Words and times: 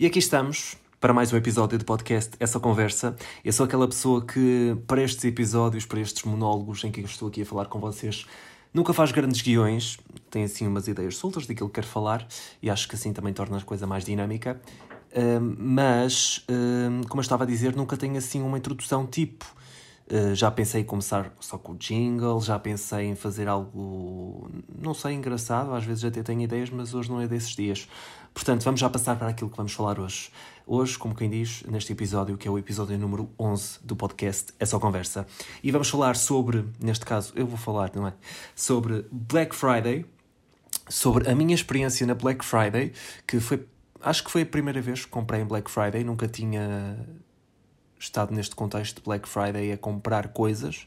E 0.00 0.06
aqui 0.06 0.20
estamos 0.20 0.76
para 1.00 1.12
mais 1.12 1.32
um 1.32 1.36
episódio 1.36 1.76
do 1.76 1.84
podcast 1.84 2.36
Essa 2.38 2.60
Conversa. 2.60 3.16
Eu 3.44 3.52
sou 3.52 3.66
aquela 3.66 3.88
pessoa 3.88 4.24
que, 4.24 4.76
para 4.86 5.02
estes 5.02 5.24
episódios, 5.24 5.84
para 5.84 5.98
estes 5.98 6.22
monólogos 6.22 6.84
em 6.84 6.92
que 6.92 7.00
eu 7.00 7.04
estou 7.04 7.26
aqui 7.26 7.42
a 7.42 7.44
falar 7.44 7.64
com 7.64 7.80
vocês, 7.80 8.24
nunca 8.72 8.92
faz 8.92 9.10
grandes 9.10 9.42
guiões, 9.42 9.98
tem 10.30 10.44
assim 10.44 10.68
umas 10.68 10.86
ideias 10.86 11.16
soltas 11.16 11.48
daquilo 11.48 11.68
que 11.68 11.74
quer 11.74 11.84
falar 11.84 12.24
e 12.62 12.70
acho 12.70 12.86
que 12.86 12.94
assim 12.94 13.12
também 13.12 13.32
torna 13.32 13.58
a 13.58 13.60
coisa 13.60 13.88
mais 13.88 14.04
dinâmica. 14.04 14.60
Mas, 15.58 16.46
como 17.08 17.18
eu 17.18 17.22
estava 17.22 17.42
a 17.42 17.46
dizer, 17.48 17.74
nunca 17.74 17.96
tenho 17.96 18.16
assim 18.16 18.40
uma 18.40 18.56
introdução 18.56 19.04
tipo. 19.04 19.52
Uh, 20.10 20.34
já 20.34 20.50
pensei 20.50 20.80
em 20.80 20.84
começar 20.84 21.30
só 21.38 21.58
com 21.58 21.72
o 21.72 21.76
jingle, 21.76 22.40
já 22.40 22.58
pensei 22.58 23.08
em 23.08 23.14
fazer 23.14 23.46
algo, 23.46 24.50
não 24.80 24.94
sei, 24.94 25.12
engraçado, 25.12 25.74
às 25.74 25.84
vezes 25.84 26.02
até 26.02 26.22
tenho 26.22 26.40
ideias, 26.40 26.70
mas 26.70 26.94
hoje 26.94 27.10
não 27.10 27.20
é 27.20 27.28
desses 27.28 27.54
dias. 27.54 27.86
Portanto, 28.32 28.62
vamos 28.64 28.80
já 28.80 28.88
passar 28.88 29.16
para 29.16 29.28
aquilo 29.28 29.50
que 29.50 29.56
vamos 29.56 29.72
falar 29.72 29.98
hoje. 29.98 30.30
Hoje, 30.66 30.98
como 30.98 31.14
quem 31.14 31.30
diz, 31.30 31.62
neste 31.64 31.92
episódio, 31.92 32.36
que 32.36 32.46
é 32.46 32.50
o 32.50 32.58
episódio 32.58 32.98
número 32.98 33.30
11 33.38 33.78
do 33.82 33.96
podcast 33.96 34.52
É 34.60 34.66
Só 34.66 34.78
Conversa. 34.78 35.26
E 35.62 35.70
vamos 35.70 35.88
falar 35.88 36.16
sobre, 36.16 36.64
neste 36.78 37.04
caso, 37.04 37.32
eu 37.34 37.46
vou 37.46 37.56
falar, 37.56 37.90
não 37.94 38.06
é? 38.06 38.12
Sobre 38.54 39.06
Black 39.10 39.54
Friday, 39.54 40.04
sobre 40.88 41.28
a 41.30 41.34
minha 41.34 41.54
experiência 41.54 42.06
na 42.06 42.14
Black 42.14 42.44
Friday, 42.44 42.92
que 43.26 43.40
foi, 43.40 43.66
acho 44.00 44.24
que 44.24 44.30
foi 44.30 44.42
a 44.42 44.46
primeira 44.46 44.80
vez 44.80 45.04
que 45.04 45.10
comprei 45.10 45.40
em 45.40 45.44
Black 45.44 45.70
Friday, 45.70 46.04
nunca 46.04 46.28
tinha 46.28 46.98
estado 47.98 48.34
neste 48.34 48.54
contexto 48.54 48.96
de 48.96 49.02
Black 49.02 49.28
Friday 49.28 49.72
a 49.72 49.78
comprar 49.78 50.28
coisas, 50.28 50.86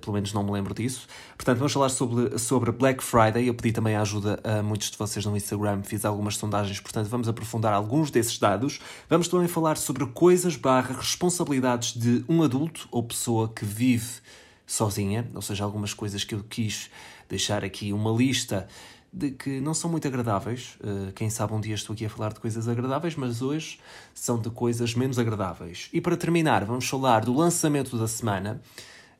pelo 0.00 0.14
menos 0.14 0.32
não 0.32 0.42
me 0.42 0.50
lembro 0.50 0.74
disso. 0.74 1.06
Portanto, 1.36 1.58
vamos 1.58 1.72
falar 1.72 1.88
sobre, 1.88 2.38
sobre 2.38 2.72
Black 2.72 3.02
Friday. 3.02 3.48
Eu 3.48 3.54
pedi 3.54 3.72
também 3.72 3.96
a 3.96 4.02
ajuda 4.02 4.40
a 4.44 4.62
muitos 4.62 4.90
de 4.90 4.96
vocês 4.96 5.24
no 5.24 5.36
Instagram, 5.36 5.82
fiz 5.82 6.04
algumas 6.04 6.36
sondagens, 6.36 6.80
portanto, 6.80 7.08
vamos 7.08 7.28
aprofundar 7.28 7.72
alguns 7.72 8.10
desses 8.10 8.38
dados. 8.38 8.80
Vamos 9.08 9.28
também 9.28 9.48
falar 9.48 9.76
sobre 9.76 10.06
coisas 10.06 10.56
barra 10.56 10.94
responsabilidades 10.94 11.94
de 11.94 12.24
um 12.28 12.42
adulto 12.42 12.88
ou 12.90 13.02
pessoa 13.02 13.48
que 13.48 13.64
vive 13.64 14.20
sozinha, 14.66 15.30
ou 15.34 15.42
seja, 15.42 15.64
algumas 15.64 15.94
coisas 15.94 16.24
que 16.24 16.34
eu 16.34 16.42
quis 16.42 16.90
deixar 17.28 17.64
aqui 17.64 17.92
uma 17.92 18.10
lista 18.10 18.66
de 19.12 19.30
que 19.30 19.60
não 19.60 19.72
são 19.72 19.90
muito 19.90 20.06
agradáveis. 20.06 20.76
Uh, 20.80 21.12
quem 21.12 21.30
sabe 21.30 21.54
um 21.54 21.60
dia 21.60 21.74
estou 21.74 21.94
aqui 21.94 22.04
a 22.04 22.10
falar 22.10 22.32
de 22.32 22.40
coisas 22.40 22.68
agradáveis, 22.68 23.16
mas 23.16 23.40
hoje 23.40 23.80
são 24.14 24.38
de 24.38 24.50
coisas 24.50 24.94
menos 24.94 25.18
agradáveis. 25.18 25.88
E 25.92 26.00
para 26.00 26.16
terminar, 26.16 26.64
vamos 26.64 26.86
falar 26.86 27.24
do 27.24 27.34
lançamento 27.34 27.96
da 27.96 28.06
semana. 28.06 28.60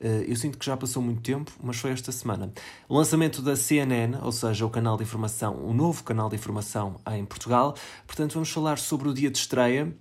Uh, 0.01 0.25
eu 0.27 0.37
sinto 0.37 0.59
que 0.59 0.67
já 0.67 0.77
passou 0.77 1.03
muito 1.03 1.23
tempo, 1.23 1.51
mas 1.63 1.77
foi 1.77 1.91
esta 1.91 2.13
semana. 2.13 2.53
O 2.89 2.97
lançamento 2.97 3.41
da 3.43 3.57
CNN, 3.57 4.19
ou 4.23 4.33
seja, 4.33 4.67
o 4.67 4.71
canal 4.71 4.97
de 4.97 5.03
informação, 5.03 5.57
o 5.65 5.73
novo 5.73 6.05
canal 6.05 6.29
de 6.29 6.37
informação 6.37 7.01
em 7.13 7.25
Portugal. 7.25 7.75
Portanto, 8.07 8.35
vamos 8.35 8.51
falar 8.51 8.79
sobre 8.79 9.09
o 9.09 9.15
dia 9.15 9.31
de 9.31 9.39
estreia 9.39 9.95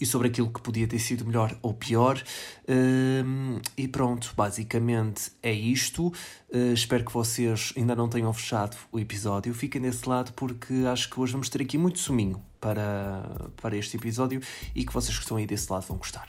e 0.00 0.06
sobre 0.06 0.28
aquilo 0.28 0.50
que 0.50 0.60
podia 0.60 0.86
ter 0.86 0.98
sido 0.98 1.24
melhor 1.24 1.56
ou 1.62 1.72
pior. 1.72 2.22
Um, 2.68 3.58
e 3.76 3.86
pronto, 3.88 4.32
basicamente 4.36 5.32
é 5.42 5.52
isto. 5.52 6.08
Uh, 6.52 6.72
espero 6.74 7.04
que 7.04 7.12
vocês 7.12 7.72
ainda 7.76 7.94
não 7.94 8.08
tenham 8.08 8.32
fechado 8.32 8.76
o 8.90 8.98
episódio. 8.98 9.54
Fiquem 9.54 9.80
desse 9.80 10.08
lado 10.08 10.32
porque 10.32 10.72
acho 10.90 11.08
que 11.10 11.18
hoje 11.20 11.32
vamos 11.32 11.48
ter 11.48 11.62
aqui 11.62 11.78
muito 11.78 11.98
suminho 11.98 12.42
para, 12.60 13.50
para 13.60 13.76
este 13.76 13.96
episódio 13.96 14.40
e 14.74 14.84
que 14.84 14.92
vocês 14.92 15.16
que 15.16 15.22
estão 15.22 15.36
aí 15.36 15.46
desse 15.46 15.70
lado 15.70 15.86
vão 15.86 15.96
gostar. 15.96 16.26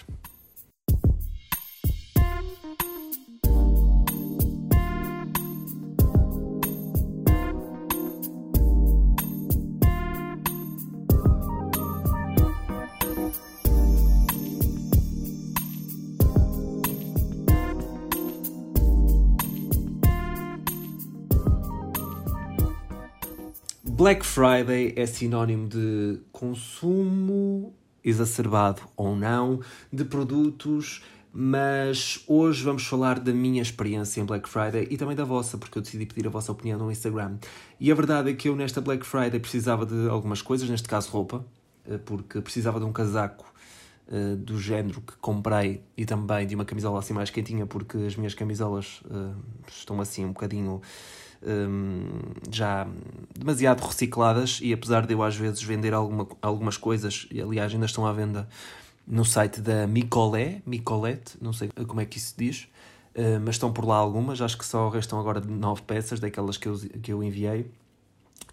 Black 24.08 24.26
Friday 24.26 24.94
é 24.96 25.06
sinónimo 25.06 25.68
de 25.68 26.22
consumo 26.32 27.76
exacerbado 28.02 28.84
ou 28.96 29.14
não 29.18 29.60
de 29.92 30.06
produtos, 30.06 31.04
mas 31.34 32.24
hoje 32.26 32.64
vamos 32.64 32.88
falar 32.88 33.20
da 33.20 33.34
minha 33.34 33.62
experiência 33.62 34.22
em 34.22 34.26
Black 34.26 34.48
Friday 34.48 34.88
e 34.90 34.96
também 34.96 35.14
da 35.14 35.26
vossa, 35.26 35.58
porque 35.58 35.78
eu 35.78 35.82
decidi 35.82 36.06
pedir 36.06 36.26
a 36.26 36.30
vossa 36.30 36.54
opinião 36.54 36.80
no 36.80 36.90
Instagram. 36.90 37.38
E 37.82 37.92
a 37.92 37.96
verdade 37.96 38.32
é 38.32 38.34
que 38.34 38.48
eu 38.48 38.56
nesta 38.56 38.80
Black 38.80 39.06
Friday 39.06 39.42
precisava 39.42 39.86
de 39.86 40.08
algumas 40.08 40.42
coisas, 40.42 40.70
neste 40.70 40.88
caso 40.88 41.12
roupa, 41.12 41.46
eh, 41.86 41.98
porque 41.98 42.40
precisava 42.40 42.80
de 42.80 42.86
um 42.86 42.94
casaco 42.94 43.54
uh, 44.08 44.38
do 44.38 44.58
género 44.58 45.02
que 45.02 45.18
comprei 45.18 45.84
e 45.98 46.06
também 46.06 46.48
de 46.48 46.56
uma 46.56 46.64
camisola 46.64 47.00
assim 47.00 47.14
mais 47.14 47.30
quentinha, 47.30 47.66
porque 47.66 47.98
as 47.98 48.16
minhas 48.16 48.34
camisolas 48.34 49.02
uh, 49.02 49.36
estão 49.68 50.00
assim 50.00 50.24
um 50.24 50.30
bocadinho 50.30 50.82
um, 51.44 52.08
já 52.52 52.88
demasiado 53.38 53.82
recicladas 53.82 54.60
e 54.62 54.74
apesar 54.74 55.06
de 55.06 55.14
eu 55.14 55.24
às 55.24 55.36
vezes 55.36 55.62
vender 55.62 55.94
alguma, 55.94 56.28
algumas 56.42 56.78
coisas, 56.78 57.28
e 57.32 57.42
aliás 57.42 57.74
ainda 57.74 57.86
estão 57.86 58.06
à 58.06 58.14
venda 58.14 58.48
no 59.08 59.24
site 59.24 59.62
da 59.62 59.88
Micolé, 59.88 60.62
Micolette, 60.66 61.38
não 61.42 61.54
sei 61.54 61.70
como 61.88 62.02
é 62.02 62.06
que 62.06 62.18
isso 62.18 62.28
se 62.28 62.38
diz, 62.38 62.68
uh, 63.16 63.40
mas 63.44 63.56
estão 63.56 63.72
por 63.72 63.86
lá 63.86 63.96
algumas, 63.96 64.42
acho 64.42 64.58
que 64.58 64.66
só 64.66 64.90
restam 64.90 65.20
agora 65.20 65.40
nove 65.40 65.82
peças 65.84 66.20
daquelas 66.20 66.58
que 66.58 66.68
eu, 66.68 66.78
que 67.02 67.14
eu 67.14 67.24
enviei 67.24 67.72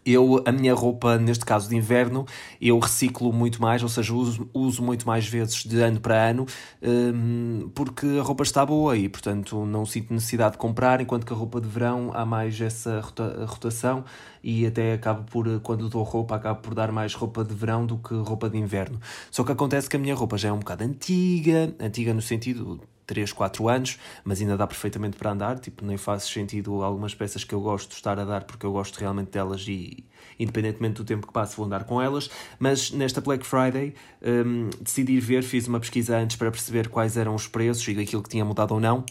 eu, 0.05 0.43
a 0.45 0.53
minha 0.53 0.75
roupa, 0.75 1.19
neste 1.19 1.45
caso 1.45 1.69
de 1.69 1.77
inverno, 1.77 2.27
eu 2.61 2.79
reciclo 2.79 3.33
muito 3.33 3.61
mais, 3.61 3.83
ou 3.83 3.89
seja, 3.89 4.13
uso, 4.15 4.49
uso 4.53 4.83
muito 4.83 5.07
mais 5.07 5.27
vezes 5.27 5.65
de 5.65 5.81
ano 5.81 6.01
para 6.01 6.31
ano, 6.31 6.47
um, 6.83 7.71
porque 7.75 8.07
a 8.19 8.23
roupa 8.23 8.43
está 8.43 8.65
boa 8.65 8.97
e, 8.97 9.09
portanto, 9.09 9.65
não 9.65 9.87
sinto 9.87 10.13
necessidade 10.13 10.53
de 10.53 10.59
comprar, 10.59 11.01
enquanto 11.01 11.25
que 11.25 11.33
a 11.33 11.37
roupa 11.37 11.61
de 11.61 11.69
verão 11.69 12.11
há 12.15 12.25
mais 12.25 12.61
essa 12.61 13.01
rota, 13.01 13.45
rotação 13.47 14.05
e 14.43 14.67
até 14.67 14.93
acabo 14.93 15.25
por, 15.31 15.61
quando 15.61 15.89
dou 15.89 16.03
roupa, 16.03 16.37
acabo 16.37 16.61
por 16.61 16.75
dar 16.75 16.93
mais 16.93 17.15
roupa 17.15 17.45
de 17.45 17.55
verão 17.55 17.87
do 17.87 17.97
que 17.97 18.15
roupa 18.15 18.51
de 18.51 18.59
inverno. 18.59 19.01
Só 19.31 19.43
que 19.43 19.53
acontece 19.53 19.89
que 19.89 19.97
a 19.97 19.99
minha 19.99 20.15
roupa 20.15 20.37
já 20.37 20.49
é 20.49 20.53
um 20.53 20.59
bocado 20.59 20.85
antiga, 20.85 21.75
antiga 21.81 22.13
no 22.13 22.21
sentido 22.23 22.81
3, 23.07 23.33
4 23.33 23.69
anos, 23.69 23.99
mas 24.25 24.41
ainda 24.41 24.57
dá 24.57 24.67
perfeitamente 24.67 25.17
para 25.17 25.31
andar. 25.31 25.59
Tipo, 25.59 25.85
nem 25.85 25.97
faz 25.97 26.25
sentido 26.25 26.83
algumas 26.83 27.15
peças 27.15 27.45
que 27.45 27.55
eu 27.55 27.61
gosto 27.61 27.91
de 27.91 27.95
estar 27.95 28.19
a 28.19 28.25
dar 28.25 28.45
porque 28.45 28.65
eu 28.65 28.73
gosto 28.73 28.97
realmente 28.97 29.31
delas 29.31 29.65
e, 29.67 30.05
independentemente 30.39 30.97
do 30.97 31.05
tempo 31.05 31.27
que 31.27 31.33
passe, 31.33 31.57
vou 31.57 31.67
andar 31.67 31.85
com 31.85 32.01
elas. 32.01 32.31
Mas 32.59 32.91
nesta 32.91 33.21
Black 33.21 33.45
Friday 33.47 33.95
um, 34.23 34.71
decidi 34.81 35.19
ver, 35.21 35.43
fiz 35.43 35.67
uma 35.67 35.81
pesquisa 35.81 36.17
antes 36.17 36.37
para 36.37 36.51
perceber 36.51 36.89
quais 36.89 37.17
eram 37.17 37.35
os 37.35 37.47
preços 37.47 37.87
e 37.89 37.99
aquilo 38.01 38.23
que 38.23 38.29
tinha 38.29 38.45
mudado 38.45 38.73
ou 38.73 38.81
não. 38.81 39.05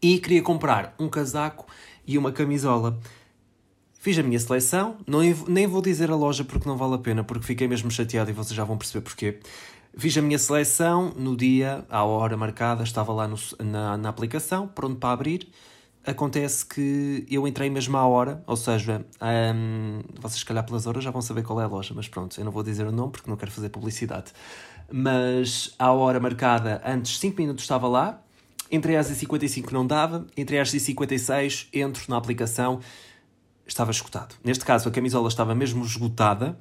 E 0.00 0.18
queria 0.18 0.42
comprar 0.42 0.94
um 0.98 1.08
casaco 1.08 1.66
e 2.06 2.18
uma 2.18 2.30
camisola. 2.30 2.98
Fiz 3.98 4.16
a 4.20 4.22
minha 4.22 4.38
seleção, 4.38 4.98
não, 5.04 5.18
nem 5.48 5.66
vou 5.66 5.82
dizer 5.82 6.12
a 6.12 6.14
loja 6.14 6.44
porque 6.44 6.68
não 6.68 6.76
vale 6.76 6.94
a 6.94 6.98
pena, 6.98 7.24
porque 7.24 7.44
fiquei 7.44 7.66
mesmo 7.66 7.90
chateado 7.90 8.30
e 8.30 8.32
vocês 8.32 8.54
já 8.54 8.62
vão 8.62 8.78
perceber 8.78 9.02
porquê. 9.02 9.40
Fiz 9.98 10.14
a 10.18 10.20
minha 10.20 10.38
seleção 10.38 11.14
no 11.16 11.34
dia, 11.34 11.82
à 11.88 12.04
hora 12.04 12.36
marcada, 12.36 12.84
estava 12.84 13.14
lá 13.14 13.26
no, 13.26 13.36
na, 13.64 13.96
na 13.96 14.10
aplicação, 14.10 14.68
pronto 14.68 14.96
para 14.96 15.10
abrir. 15.10 15.48
Acontece 16.04 16.66
que 16.66 17.26
eu 17.30 17.48
entrei 17.48 17.70
mesmo 17.70 17.96
à 17.96 18.06
hora, 18.06 18.44
ou 18.46 18.56
seja, 18.56 19.06
um, 19.54 20.02
vocês, 20.20 20.40
se 20.40 20.44
calhar, 20.44 20.66
pelas 20.66 20.86
horas 20.86 21.02
já 21.02 21.10
vão 21.10 21.22
saber 21.22 21.42
qual 21.44 21.62
é 21.62 21.64
a 21.64 21.66
loja, 21.66 21.94
mas 21.96 22.08
pronto, 22.08 22.38
eu 22.38 22.44
não 22.44 22.52
vou 22.52 22.62
dizer 22.62 22.86
o 22.86 22.92
nome 22.92 23.10
porque 23.10 23.30
não 23.30 23.38
quero 23.38 23.50
fazer 23.50 23.70
publicidade. 23.70 24.32
Mas 24.92 25.74
à 25.78 25.90
hora 25.90 26.20
marcada, 26.20 26.82
antes 26.84 27.18
5 27.18 27.40
minutos 27.40 27.64
estava 27.64 27.88
lá, 27.88 28.22
entrei 28.70 28.96
às 28.98 29.06
55 29.06 29.72
não 29.72 29.86
dava, 29.86 30.26
entrei 30.36 30.60
às 30.60 30.70
56 30.70 31.68
entro 31.72 32.04
na 32.08 32.18
aplicação, 32.18 32.80
estava 33.66 33.90
esgotado. 33.92 34.34
Neste 34.44 34.64
caso, 34.64 34.90
a 34.90 34.92
camisola 34.92 35.28
estava 35.28 35.54
mesmo 35.54 35.82
esgotada, 35.86 36.58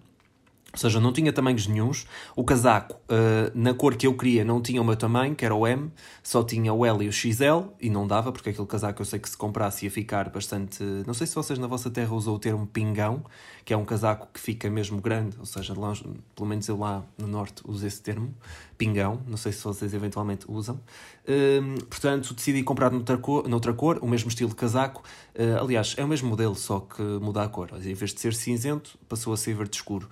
ou 0.76 0.80
seja, 0.80 1.00
não 1.00 1.14
tinha 1.14 1.32
tamanhos 1.32 1.68
nenhums. 1.68 2.06
O 2.36 2.44
casaco, 2.44 2.96
uh, 3.10 3.50
na 3.56 3.74
cor 3.74 3.96
que 3.96 4.06
eu 4.06 4.14
queria, 4.16 4.44
não 4.44 4.62
tinha 4.62 4.82
o 4.82 4.86
meu 4.86 4.98
tamanho, 4.98 5.34
que 5.34 5.46
era 5.46 5.56
o 5.56 5.66
M, 5.66 5.90
só 6.22 6.44
tinha 6.44 6.74
o 6.74 6.86
L 6.86 7.06
e 7.06 7.08
o 7.08 7.14
XL, 7.14 7.70
e 7.80 7.90
não 7.90 8.06
dava, 8.06 8.30
porque 8.30 8.50
aquele 8.50 8.68
casaco 8.68 9.02
eu 9.02 9.06
sei 9.06 9.18
que 9.18 9.30
se 9.30 9.38
comprasse 9.38 9.86
ia 9.86 9.92
ficar 9.92 10.30
bastante. 10.30 10.84
Não 11.08 11.14
sei 11.14 11.28
se 11.28 11.34
vocês 11.34 11.58
na 11.58 11.66
vossa 11.66 11.90
terra 11.90 12.14
usam 12.14 12.34
o 12.34 12.40
termo 12.40 12.68
pingão, 12.68 13.24
que 13.64 13.74
é 13.74 13.78
um 13.78 13.86
casaco 13.86 14.28
que 14.34 14.40
fica 14.40 14.70
mesmo 14.70 15.02
grande, 15.02 15.38
ou 15.40 15.46
seja, 15.46 15.74
longe, 15.74 16.04
pelo 16.36 16.50
menos 16.50 16.68
eu 16.68 16.78
lá 16.78 17.06
no 17.18 17.26
norte 17.26 17.64
uso 17.66 17.88
esse 17.88 18.02
termo, 18.02 18.36
pingão, 18.78 19.22
não 19.26 19.38
sei 19.38 19.54
se 19.54 19.64
vocês 19.64 19.94
eventualmente 19.94 20.46
usam. 20.50 20.76
Uh, 21.24 21.86
portanto, 21.86 22.34
decidi 22.34 22.64
comprar 22.64 22.92
noutra 22.92 23.18
cor, 23.18 23.48
noutra 23.48 23.74
cor, 23.74 24.00
o 24.02 24.08
mesmo 24.08 24.28
estilo 24.28 24.50
de 24.50 24.56
casaco. 24.56 25.02
Uh, 25.34 25.64
aliás, 25.64 25.96
é 25.98 26.04
o 26.04 26.08
mesmo 26.08 26.30
modelo, 26.30 26.54
só 26.54 26.82
que 26.82 27.02
muda 27.02 27.44
a 27.44 27.48
cor. 27.48 27.70
Em 27.78 27.94
vez 27.94 28.14
de 28.14 28.20
ser 28.20 28.34
cinzento, 28.34 29.00
passou 29.08 29.32
a 29.32 29.38
ser 29.38 29.56
verde 29.56 29.78
escuro. 29.78 30.10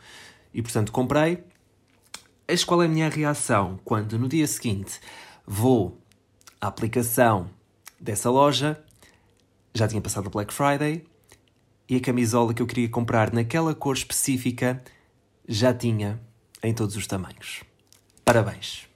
E 0.54 0.62
portanto 0.62 0.92
comprei. 0.92 1.44
Eis 2.48 2.64
qual 2.64 2.84
é 2.84 2.86
a 2.86 2.90
minha 2.90 3.10
reação 3.10 3.80
quando 3.84 4.20
no 4.20 4.28
dia 4.28 4.46
seguinte 4.46 5.00
vou 5.46 5.98
à 6.60 6.68
aplicação 6.68 7.50
dessa 8.00 8.30
loja, 8.30 8.82
já 9.74 9.88
tinha 9.88 10.02
passado 10.02 10.28
o 10.28 10.30
Black 10.30 10.54
Friday, 10.54 11.06
e 11.90 11.96
a 11.96 12.00
camisola 12.00 12.54
que 12.54 12.62
eu 12.62 12.68
queria 12.68 12.90
comprar 12.90 13.34
naquela 13.34 13.74
cor 13.74 13.96
específica 13.96 14.84
já 15.48 15.74
tinha 15.74 16.20
em 16.62 16.74
todos 16.74 16.96
os 16.96 17.08
tamanhos. 17.08 17.62
Parabéns! 18.24 18.88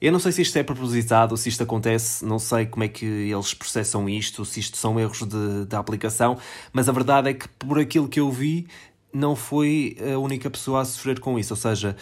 Eu 0.00 0.12
não 0.12 0.18
sei 0.18 0.30
se 0.30 0.42
isto 0.42 0.56
é 0.58 0.62
propositado, 0.62 1.36
se 1.36 1.48
isto 1.48 1.62
acontece, 1.62 2.24
não 2.24 2.38
sei 2.38 2.66
como 2.66 2.84
é 2.84 2.88
que 2.88 3.04
eles 3.04 3.54
processam 3.54 4.08
isto, 4.08 4.44
se 4.44 4.60
isto 4.60 4.76
são 4.76 5.00
erros 5.00 5.22
de, 5.22 5.64
de 5.64 5.74
aplicação, 5.74 6.38
mas 6.72 6.88
a 6.88 6.92
verdade 6.92 7.30
é 7.30 7.34
que, 7.34 7.48
por 7.48 7.78
aquilo 7.78 8.06
que 8.06 8.20
eu 8.20 8.30
vi, 8.30 8.68
não 9.16 9.34
foi 9.34 9.96
a 10.14 10.18
única 10.18 10.50
pessoa 10.50 10.82
a 10.82 10.84
sofrer 10.84 11.18
com 11.18 11.38
isso. 11.38 11.52
Ou 11.52 11.56
seja, 11.56 11.96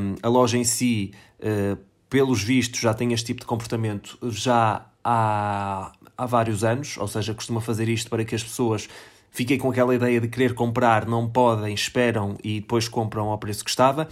hum, 0.00 0.14
a 0.22 0.28
loja 0.28 0.56
em 0.56 0.64
si, 0.64 1.12
hum, 1.40 1.76
pelos 2.08 2.42
vistos, 2.42 2.80
já 2.80 2.94
tem 2.94 3.12
este 3.12 3.26
tipo 3.26 3.40
de 3.40 3.46
comportamento 3.46 4.18
já 4.30 4.86
há, 5.04 5.92
há 6.16 6.26
vários 6.26 6.64
anos, 6.64 6.96
ou 6.96 7.06
seja, 7.06 7.34
costuma 7.34 7.60
fazer 7.60 7.88
isto 7.88 8.08
para 8.08 8.24
que 8.24 8.34
as 8.34 8.42
pessoas 8.42 8.88
fiquem 9.30 9.58
com 9.58 9.70
aquela 9.70 9.94
ideia 9.94 10.20
de 10.20 10.28
querer 10.28 10.54
comprar, 10.54 11.06
não 11.06 11.28
podem, 11.28 11.74
esperam 11.74 12.36
e 12.42 12.60
depois 12.60 12.88
compram 12.88 13.28
ao 13.28 13.38
preço 13.38 13.62
que 13.62 13.70
estava 13.70 14.08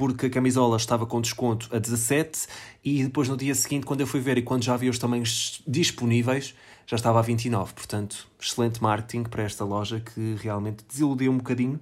porque 0.00 0.26
a 0.26 0.30
camisola 0.30 0.78
estava 0.78 1.04
com 1.04 1.20
desconto 1.20 1.68
a 1.70 1.78
17 1.78 2.46
e 2.82 3.04
depois 3.04 3.28
no 3.28 3.36
dia 3.36 3.54
seguinte, 3.54 3.84
quando 3.84 4.00
eu 4.00 4.06
fui 4.06 4.18
ver 4.18 4.38
e 4.38 4.42
quando 4.42 4.64
já 4.64 4.74
vi 4.74 4.88
os 4.88 4.98
tamanhos 4.98 5.62
disponíveis, 5.66 6.54
já 6.90 6.96
estava 6.96 7.20
a 7.20 7.22
29. 7.22 7.72
Portanto, 7.72 8.26
excelente 8.40 8.82
marketing 8.82 9.22
para 9.22 9.44
esta 9.44 9.64
loja 9.64 10.00
que 10.00 10.34
realmente 10.40 10.84
desiludiu 10.88 11.30
um 11.30 11.36
bocadinho. 11.36 11.78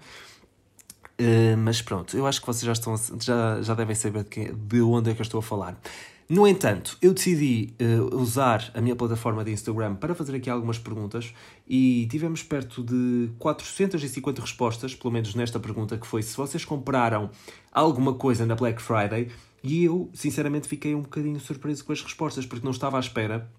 Uh, 1.19 1.57
mas 1.57 1.81
pronto, 1.81 2.15
eu 2.15 2.27
acho 2.27 2.41
que 2.43 2.47
vocês 2.47 2.65
já, 2.65 2.73
estão, 2.73 2.95
já, 3.19 3.63
já 3.63 3.75
devem 3.75 3.97
saber 3.97 4.25
de, 4.25 4.53
de 4.53 4.83
onde 4.83 5.11
é 5.11 5.15
que 5.15 5.21
eu 5.21 5.25
estou 5.25 5.39
a 5.41 5.43
falar. 5.43 5.81
No 6.29 6.47
entanto, 6.47 6.99
eu 7.01 7.15
decidi 7.15 7.73
uh, 7.81 8.15
usar 8.17 8.71
a 8.75 8.83
minha 8.83 8.95
plataforma 8.95 9.43
de 9.43 9.51
Instagram 9.51 9.95
para 9.95 10.15
fazer 10.15 10.37
aqui 10.37 10.51
algumas 10.51 10.79
perguntas 10.79 11.33
e 11.67 12.07
tivemos 12.11 12.43
perto 12.43 12.85
de 12.85 13.31
450 13.39 14.43
respostas, 14.43 14.95
pelo 14.95 15.11
menos 15.11 15.35
nesta 15.35 15.59
pergunta, 15.59 15.97
que 15.97 16.07
foi 16.07 16.23
se 16.23 16.37
vocês 16.37 16.67
compraram 16.67 17.31
alguma 17.73 18.13
coisa 18.13 18.45
na 18.45 18.55
Black 18.55 18.83
Friday 18.83 19.31
e 19.65 19.85
eu, 19.85 20.11
sinceramente, 20.13 20.69
fiquei 20.69 20.95
um 20.95 21.01
bocadinho 21.01 21.41
surpreso 21.41 21.83
com 21.83 21.93
as 21.93 22.03
respostas 22.03 22.45
porque 22.45 22.63
não 22.63 22.73
estava 22.73 22.99
à 22.99 23.01
espera 23.01 23.51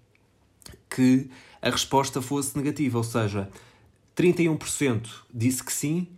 que 0.88 1.30
a 1.62 1.70
resposta 1.70 2.20
fosse 2.22 2.56
negativa, 2.56 2.98
ou 2.98 3.04
seja, 3.04 3.48
31% 4.16 5.06
disse 5.32 5.62
que 5.62 5.72
sim 5.72 6.08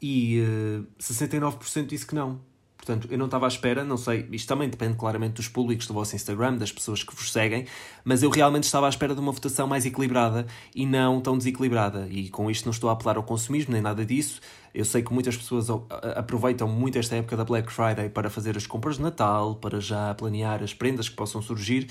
e 0.00 0.40
uh, 0.40 0.86
eh, 0.98 1.02
69% 1.02 1.86
disse 1.86 2.06
que 2.06 2.14
não. 2.14 2.40
Portanto, 2.76 3.08
eu 3.10 3.18
não 3.18 3.24
estava 3.24 3.46
à 3.46 3.48
espera, 3.48 3.82
não 3.82 3.96
sei, 3.96 4.28
isto 4.30 4.46
também 4.46 4.68
depende 4.68 4.96
claramente 4.96 5.34
dos 5.34 5.48
públicos 5.48 5.88
do 5.88 5.94
vosso 5.94 6.14
Instagram, 6.14 6.56
das 6.56 6.70
pessoas 6.70 7.02
que 7.02 7.12
vos 7.12 7.32
seguem, 7.32 7.66
mas 8.04 8.22
eu 8.22 8.30
realmente 8.30 8.62
estava 8.62 8.86
à 8.86 8.88
espera 8.88 9.12
de 9.12 9.20
uma 9.20 9.32
votação 9.32 9.66
mais 9.66 9.84
equilibrada 9.84 10.46
e 10.72 10.86
não 10.86 11.20
tão 11.20 11.36
desequilibrada. 11.36 12.06
E 12.08 12.28
com 12.28 12.48
isto 12.48 12.66
não 12.66 12.70
estou 12.70 12.88
a 12.88 12.92
apelar 12.92 13.16
ao 13.16 13.24
consumismo 13.24 13.72
nem 13.72 13.82
nada 13.82 14.06
disso. 14.06 14.40
Eu 14.72 14.84
sei 14.84 15.02
que 15.02 15.12
muitas 15.12 15.36
pessoas 15.36 15.68
aproveitam 16.14 16.68
muito 16.68 16.96
esta 16.96 17.16
época 17.16 17.36
da 17.36 17.44
Black 17.44 17.72
Friday 17.72 18.08
para 18.08 18.30
fazer 18.30 18.56
as 18.56 18.68
compras 18.68 18.98
de 18.98 19.02
Natal, 19.02 19.56
para 19.56 19.80
já 19.80 20.14
planear 20.14 20.62
as 20.62 20.72
prendas 20.72 21.08
que 21.08 21.16
possam 21.16 21.42
surgir, 21.42 21.88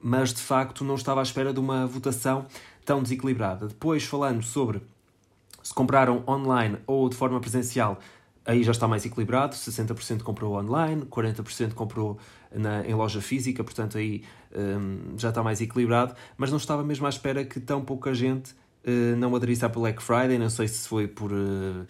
mas 0.00 0.32
de 0.32 0.40
facto 0.40 0.84
não 0.84 0.94
estava 0.94 1.20
à 1.20 1.22
espera 1.22 1.52
de 1.52 1.60
uma 1.60 1.86
votação 1.86 2.46
tão 2.84 3.02
desequilibrada. 3.02 3.66
Depois, 3.68 4.04
falando 4.04 4.42
sobre 4.42 4.82
se 5.62 5.74
compraram 5.74 6.22
online 6.26 6.78
ou 6.86 7.08
de 7.08 7.16
forma 7.16 7.38
presencial, 7.40 7.98
aí 8.46 8.62
já 8.62 8.72
está 8.72 8.88
mais 8.88 9.04
equilibrado, 9.04 9.54
60% 9.54 10.22
comprou 10.22 10.58
online, 10.58 11.02
40% 11.02 11.74
comprou 11.74 12.18
na, 12.50 12.86
em 12.86 12.94
loja 12.94 13.20
física, 13.20 13.62
portanto 13.62 13.98
aí 13.98 14.24
um, 14.56 15.18
já 15.18 15.28
está 15.28 15.42
mais 15.42 15.60
equilibrado, 15.60 16.14
mas 16.38 16.50
não 16.50 16.56
estava 16.56 16.82
mesmo 16.82 17.04
à 17.04 17.10
espera 17.10 17.44
que 17.44 17.60
tão 17.60 17.84
pouca 17.84 18.14
gente 18.14 18.52
uh, 18.52 19.16
não 19.18 19.36
aderisse 19.36 19.66
à 19.66 19.68
Black 19.68 20.02
Friday, 20.02 20.38
não 20.38 20.50
sei 20.50 20.66
se 20.68 20.88
foi 20.88 21.06
por... 21.06 21.30
Uh, 21.30 21.86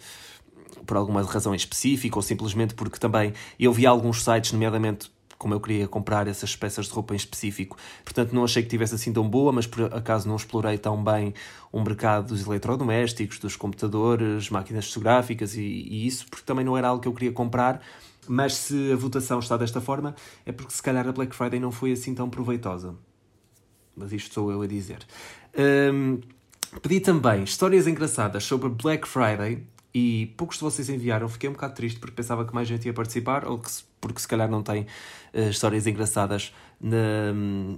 por 0.85 0.97
alguma 0.97 1.21
razão 1.23 1.53
específica 1.53 2.15
ou 2.17 2.21
simplesmente 2.21 2.73
porque 2.73 2.97
também 2.97 3.33
eu 3.59 3.73
vi 3.73 3.85
alguns 3.85 4.23
sites, 4.23 4.53
nomeadamente 4.53 5.11
como 5.39 5.53
eu 5.53 5.59
queria 5.61 5.87
comprar 5.87 6.27
essas 6.27 6.53
peças 6.53 6.87
de 6.87 6.91
roupa 6.91 7.13
em 7.13 7.17
específico. 7.17 7.77
Portanto, 8.03 8.33
não 8.33 8.43
achei 8.43 8.61
que 8.61 8.67
tivesse 8.67 8.93
assim 8.93 9.11
tão 9.13 9.27
boa, 9.27 9.53
mas 9.53 9.65
por 9.65 9.91
acaso 9.93 10.27
não 10.27 10.35
explorei 10.35 10.77
tão 10.77 11.01
bem 11.01 11.33
o 11.71 11.81
mercado 11.81 12.27
dos 12.27 12.45
eletrodomésticos, 12.45 13.39
dos 13.39 13.55
computadores, 13.55 14.49
máquinas 14.49 14.87
fotográficas 14.89 15.55
e, 15.55 15.61
e 15.61 16.05
isso, 16.05 16.27
porque 16.29 16.45
também 16.45 16.65
não 16.65 16.77
era 16.77 16.89
algo 16.89 17.01
que 17.01 17.07
eu 17.07 17.13
queria 17.13 17.31
comprar. 17.31 17.81
Mas 18.27 18.53
se 18.53 18.91
a 18.91 18.95
votação 18.97 19.39
está 19.39 19.55
desta 19.55 19.79
forma, 19.79 20.13
é 20.45 20.51
porque 20.51 20.73
se 20.73 20.83
calhar 20.83 21.07
a 21.07 21.11
Black 21.13 21.33
Friday 21.33 21.59
não 21.59 21.71
foi 21.71 21.93
assim 21.93 22.13
tão 22.13 22.29
proveitosa. 22.29 22.93
Mas 23.95 24.11
isto 24.11 24.33
sou 24.33 24.51
eu 24.51 24.61
a 24.61 24.67
dizer. 24.67 24.99
Um, 25.57 26.19
pedi 26.81 26.99
também 26.99 27.43
histórias 27.43 27.87
engraçadas 27.87 28.43
sobre 28.43 28.67
Black 28.67 29.07
Friday 29.07 29.63
e 29.93 30.33
poucos 30.37 30.57
de 30.57 30.63
vocês 30.63 30.89
enviaram. 30.89 31.27
Fiquei 31.27 31.49
um 31.49 31.53
bocado 31.53 31.73
triste 31.73 31.99
porque 31.99 32.15
pensava 32.15 32.45
que 32.45 32.53
mais 32.53 32.67
gente 32.67 32.85
ia 32.85 32.93
participar 32.93 33.45
ou 33.45 33.57
que, 33.57 33.69
porque 33.99 34.19
se 34.19 34.27
calhar 34.27 34.49
não 34.49 34.61
tem 34.61 34.85
uh, 35.33 35.49
histórias 35.49 35.87
engraçadas 35.87 36.53
na, 36.79 37.33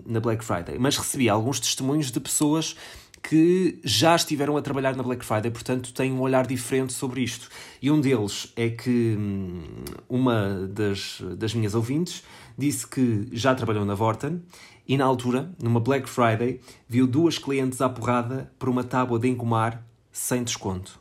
na 0.06 0.20
Black 0.20 0.44
Friday. 0.44 0.78
Mas 0.78 0.98
recebi 0.98 1.30
alguns 1.30 1.60
testemunhos 1.60 2.12
de 2.12 2.20
pessoas 2.20 2.76
que 3.24 3.80
já 3.84 4.16
estiveram 4.16 4.58
a 4.58 4.62
trabalhar 4.62 4.96
na 4.96 5.04
Black 5.04 5.24
Friday, 5.24 5.52
portanto 5.52 5.94
têm 5.94 6.12
um 6.12 6.22
olhar 6.22 6.46
diferente 6.46 6.92
sobre 6.92 7.22
isto. 7.22 7.50
E 7.82 7.92
um 7.92 8.02
deles 8.02 8.52
é 8.56 8.70
que 8.70 9.16
hum, 9.18 9.64
uma 10.10 10.68
das, 10.68 11.22
das 11.38 11.54
minhas 11.54 11.76
ouvintes 11.76 12.24
disse 12.58 12.88
que 12.88 13.28
já 13.32 13.54
trabalhou 13.54 13.86
na 13.86 13.94
Vorten 13.94 14.42
e 14.88 14.98
na 14.98 15.06
altura, 15.06 15.52
numa 15.62 15.80
Black 15.80 16.10
Friday, 16.10 16.60
viu 16.90 17.06
duas 17.06 17.38
clientes 17.38 17.80
à 17.80 17.88
porrada 17.88 18.52
por 18.58 18.68
uma 18.68 18.84
tábua 18.84 19.20
de 19.20 19.30
engomar 19.30 19.86
sem 20.12 20.44
desconto 20.44 21.01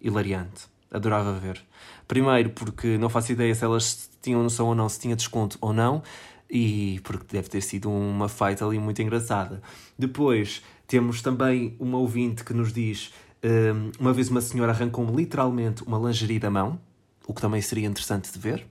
hilariante. 0.00 0.68
Adorava 0.90 1.32
ver. 1.34 1.60
Primeiro, 2.08 2.50
porque 2.50 2.98
não 2.98 3.08
faço 3.08 3.32
ideia 3.32 3.54
se 3.54 3.64
elas 3.64 4.10
tinham 4.20 4.42
noção 4.42 4.66
ou 4.66 4.74
não 4.74 4.88
se 4.88 4.98
tinha 4.98 5.14
desconto 5.14 5.56
ou 5.60 5.72
não, 5.72 6.02
e 6.50 7.00
porque 7.04 7.36
deve 7.36 7.48
ter 7.48 7.60
sido 7.60 7.90
uma 7.90 8.28
fight 8.28 8.62
ali 8.62 8.78
muito 8.78 9.00
engraçada. 9.00 9.62
Depois, 9.96 10.62
temos 10.86 11.22
também 11.22 11.76
uma 11.78 11.98
ouvinte 11.98 12.42
que 12.42 12.52
nos 12.52 12.72
diz: 12.72 13.12
um, 13.44 13.92
uma 14.00 14.12
vez 14.12 14.28
uma 14.28 14.40
senhora 14.40 14.72
arrancou-me 14.72 15.14
literalmente 15.14 15.84
uma 15.84 15.98
lingerie 15.98 16.40
da 16.40 16.50
mão, 16.50 16.80
o 17.26 17.32
que 17.32 17.40
também 17.40 17.62
seria 17.62 17.86
interessante 17.86 18.32
de 18.32 18.38
ver. 18.38 18.66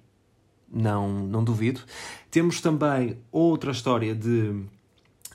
Não, 0.71 1.09
não 1.09 1.43
duvido. 1.43 1.81
Temos 2.29 2.61
também 2.61 3.17
outra 3.31 3.71
história 3.71 4.13
de 4.13 4.63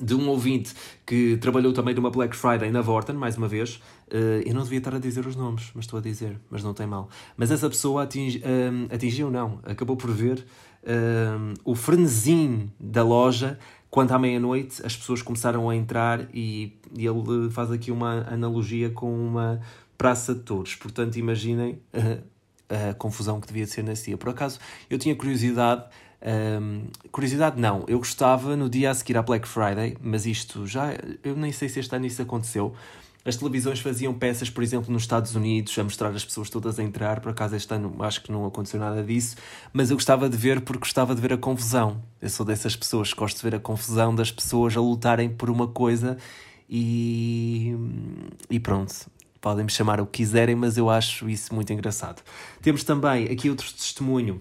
de 0.00 0.14
um 0.14 0.28
ouvinte 0.28 0.74
que 1.06 1.36
trabalhou 1.36 1.72
também 1.72 1.94
numa 1.94 2.10
Black 2.10 2.34
Friday 2.34 2.70
na 2.70 2.80
Vorten, 2.80 3.14
mais 3.14 3.36
uma 3.36 3.46
vez. 3.46 3.76
Uh, 4.08 4.42
eu 4.44 4.54
não 4.54 4.62
devia 4.62 4.78
estar 4.78 4.94
a 4.94 4.98
dizer 4.98 5.26
os 5.26 5.36
nomes, 5.36 5.70
mas 5.74 5.84
estou 5.84 5.98
a 5.98 6.02
dizer, 6.02 6.38
mas 6.50 6.62
não 6.62 6.74
tem 6.74 6.86
mal. 6.86 7.08
Mas 7.36 7.50
essa 7.50 7.68
pessoa 7.68 8.02
atingi, 8.02 8.42
eh, 8.44 8.94
atingiu, 8.94 9.30
não, 9.30 9.60
acabou 9.64 9.96
por 9.96 10.10
ver 10.10 10.44
um, 10.84 11.54
o 11.64 11.74
frenesim 11.74 12.70
da 12.78 13.02
loja 13.02 13.58
quando 13.90 14.12
à 14.12 14.18
meia-noite 14.18 14.84
as 14.84 14.96
pessoas 14.96 15.22
começaram 15.22 15.70
a 15.70 15.76
entrar 15.76 16.28
e, 16.34 16.76
e, 16.96 17.06
ele 17.06 17.48
faz 17.50 17.70
aqui 17.70 17.92
uma 17.92 18.26
analogia 18.28 18.90
com 18.90 19.14
uma 19.14 19.60
praça 19.96 20.34
de 20.34 20.40
touros. 20.40 20.74
Portanto, 20.74 21.16
imaginem 21.16 21.78
a, 21.92 22.90
a 22.90 22.94
confusão 22.94 23.40
que 23.40 23.46
devia 23.46 23.66
ser 23.66 23.84
nesse 23.84 24.06
dia. 24.06 24.16
Por 24.18 24.30
acaso, 24.30 24.58
eu 24.90 24.98
tinha 24.98 25.14
curiosidade 25.14 25.84
um, 26.24 26.86
curiosidade, 27.12 27.60
não. 27.60 27.84
Eu 27.86 27.98
gostava 27.98 28.56
no 28.56 28.68
dia 28.68 28.90
a 28.90 28.94
seguir 28.94 29.16
à 29.16 29.22
Black 29.22 29.46
Friday, 29.46 29.96
mas 30.00 30.24
isto 30.24 30.66
já. 30.66 30.94
Eu 31.22 31.36
nem 31.36 31.52
sei 31.52 31.68
se 31.68 31.80
este 31.80 31.94
ano 31.94 32.06
isso 32.06 32.22
aconteceu. 32.22 32.74
As 33.26 33.36
televisões 33.36 33.80
faziam 33.80 34.12
peças, 34.12 34.50
por 34.50 34.62
exemplo, 34.62 34.92
nos 34.92 35.02
Estados 35.02 35.34
Unidos, 35.34 35.78
a 35.78 35.82
mostrar 35.82 36.10
as 36.10 36.24
pessoas 36.24 36.50
todas 36.50 36.78
a 36.78 36.82
entrar. 36.82 37.20
Por 37.20 37.30
acaso, 37.30 37.56
este 37.56 37.72
ano 37.74 37.96
acho 38.00 38.22
que 38.22 38.30
não 38.30 38.44
aconteceu 38.44 38.78
nada 38.78 39.02
disso. 39.02 39.36
Mas 39.72 39.90
eu 39.90 39.96
gostava 39.96 40.28
de 40.28 40.36
ver 40.36 40.60
porque 40.60 40.80
gostava 40.80 41.14
de 41.14 41.20
ver 41.20 41.32
a 41.32 41.38
confusão. 41.38 42.02
Eu 42.20 42.28
sou 42.28 42.44
dessas 42.44 42.76
pessoas 42.76 43.12
que 43.12 43.18
gosto 43.18 43.36
de 43.36 43.42
ver 43.42 43.56
a 43.56 43.60
confusão 43.60 44.14
das 44.14 44.30
pessoas 44.30 44.76
a 44.76 44.80
lutarem 44.80 45.28
por 45.30 45.50
uma 45.50 45.68
coisa 45.68 46.18
e. 46.68 47.74
E 48.50 48.60
pronto. 48.60 48.94
Podem 49.40 49.64
me 49.64 49.70
chamar 49.70 50.00
o 50.00 50.06
que 50.06 50.22
quiserem, 50.22 50.54
mas 50.54 50.78
eu 50.78 50.88
acho 50.88 51.28
isso 51.28 51.54
muito 51.54 51.70
engraçado. 51.70 52.22
Temos 52.62 52.82
também 52.82 53.26
aqui 53.26 53.50
outro 53.50 53.70
testemunho 53.72 54.40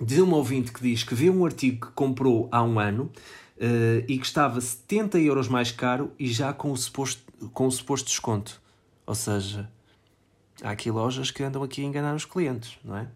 de 0.00 0.20
uma 0.20 0.36
ouvinte 0.36 0.72
que 0.72 0.82
diz 0.82 1.02
que 1.02 1.14
viu 1.14 1.32
um 1.32 1.44
artigo 1.44 1.86
que 1.86 1.92
comprou 1.92 2.48
há 2.50 2.62
um 2.62 2.78
ano 2.78 3.04
uh, 3.56 4.04
e 4.08 4.18
que 4.18 4.26
estava 4.26 4.60
70 4.60 5.18
euros 5.18 5.48
mais 5.48 5.70
caro 5.70 6.12
e 6.18 6.26
já 6.26 6.52
com 6.52 6.72
o, 6.72 6.76
suposto, 6.76 7.22
com 7.52 7.66
o 7.66 7.70
suposto 7.70 8.08
desconto. 8.08 8.60
Ou 9.06 9.14
seja, 9.14 9.70
há 10.62 10.70
aqui 10.70 10.90
lojas 10.90 11.30
que 11.30 11.42
andam 11.42 11.62
aqui 11.62 11.82
a 11.82 11.84
enganar 11.84 12.14
os 12.14 12.24
clientes, 12.24 12.78
não 12.84 12.96
é? 12.96 13.08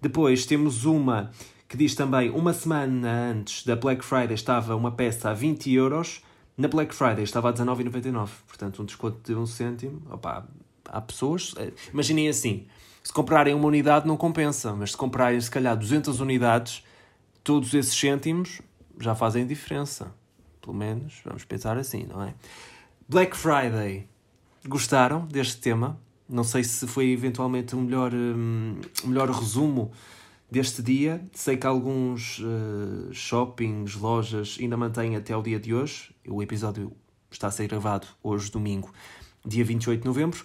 Depois 0.00 0.46
temos 0.46 0.84
uma 0.84 1.30
que 1.68 1.76
diz 1.76 1.94
também 1.94 2.28
uma 2.30 2.52
semana 2.52 3.30
antes 3.30 3.64
da 3.64 3.76
Black 3.76 4.04
Friday 4.04 4.34
estava 4.34 4.74
uma 4.76 4.90
peça 4.90 5.30
a 5.30 5.34
20 5.34 5.72
euros, 5.72 6.22
na 6.56 6.68
Black 6.68 6.94
Friday 6.94 7.24
estava 7.24 7.48
a 7.48 7.52
19,99. 7.52 8.28
Portanto, 8.46 8.82
um 8.82 8.84
desconto 8.84 9.20
de 9.24 9.34
um 9.34 9.46
cêntimo. 9.46 10.02
Opa, 10.10 10.46
há 10.86 11.00
pessoas. 11.00 11.54
Eh, 11.56 11.72
imaginem 11.92 12.28
assim: 12.28 12.66
se 13.02 13.12
comprarem 13.12 13.54
uma 13.54 13.66
unidade 13.66 14.06
não 14.06 14.16
compensa, 14.16 14.74
mas 14.74 14.92
se 14.92 14.96
comprarem 14.96 15.40
se 15.40 15.50
calhar 15.50 15.76
200 15.76 16.20
unidades, 16.20 16.84
todos 17.42 17.74
esses 17.74 17.94
cêntimos 17.94 18.60
já 19.00 19.14
fazem 19.14 19.46
diferença. 19.46 20.14
Pelo 20.60 20.74
menos, 20.74 21.20
vamos 21.24 21.44
pensar 21.44 21.76
assim, 21.76 22.06
não 22.06 22.22
é? 22.22 22.34
Black 23.08 23.36
Friday. 23.36 24.08
Gostaram 24.66 25.26
deste 25.26 25.60
tema? 25.60 25.98
Não 26.28 26.44
sei 26.44 26.62
se 26.62 26.86
foi 26.86 27.10
eventualmente 27.10 27.74
o 27.74 27.80
melhor, 27.80 28.14
hum, 28.14 28.80
melhor 29.04 29.28
resumo 29.28 29.90
deste 30.48 30.82
dia. 30.82 31.20
Sei 31.34 31.56
que 31.56 31.66
alguns 31.66 32.38
uh, 32.38 33.12
shoppings, 33.12 33.96
lojas 33.96 34.56
ainda 34.60 34.76
mantêm 34.76 35.16
até 35.16 35.36
o 35.36 35.42
dia 35.42 35.58
de 35.58 35.74
hoje. 35.74 36.14
O 36.28 36.42
episódio 36.42 36.92
está 37.30 37.48
a 37.48 37.50
ser 37.50 37.66
gravado 37.66 38.06
hoje, 38.22 38.50
domingo, 38.50 38.92
dia 39.44 39.64
28 39.64 40.00
de 40.00 40.06
novembro. 40.06 40.44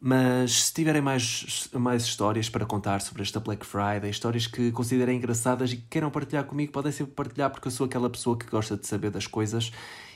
Mas 0.00 0.64
se 0.64 0.72
tiverem 0.72 1.02
mais, 1.02 1.68
mais 1.74 2.04
histórias 2.04 2.48
para 2.48 2.64
contar 2.64 3.02
sobre 3.02 3.22
esta 3.22 3.38
Black 3.38 3.66
Friday, 3.66 4.10
histórias 4.10 4.46
que 4.46 4.72
considerem 4.72 5.18
engraçadas 5.18 5.72
e 5.72 5.76
que 5.76 5.84
queiram 5.90 6.10
partilhar 6.10 6.44
comigo, 6.44 6.72
podem 6.72 6.90
sempre 6.90 7.12
partilhar, 7.12 7.50
porque 7.50 7.68
eu 7.68 7.72
sou 7.72 7.84
aquela 7.84 8.08
pessoa 8.08 8.36
que 8.36 8.46
gosta 8.46 8.78
de 8.78 8.86
saber 8.86 9.10
das 9.10 9.26
coisas 9.26 9.70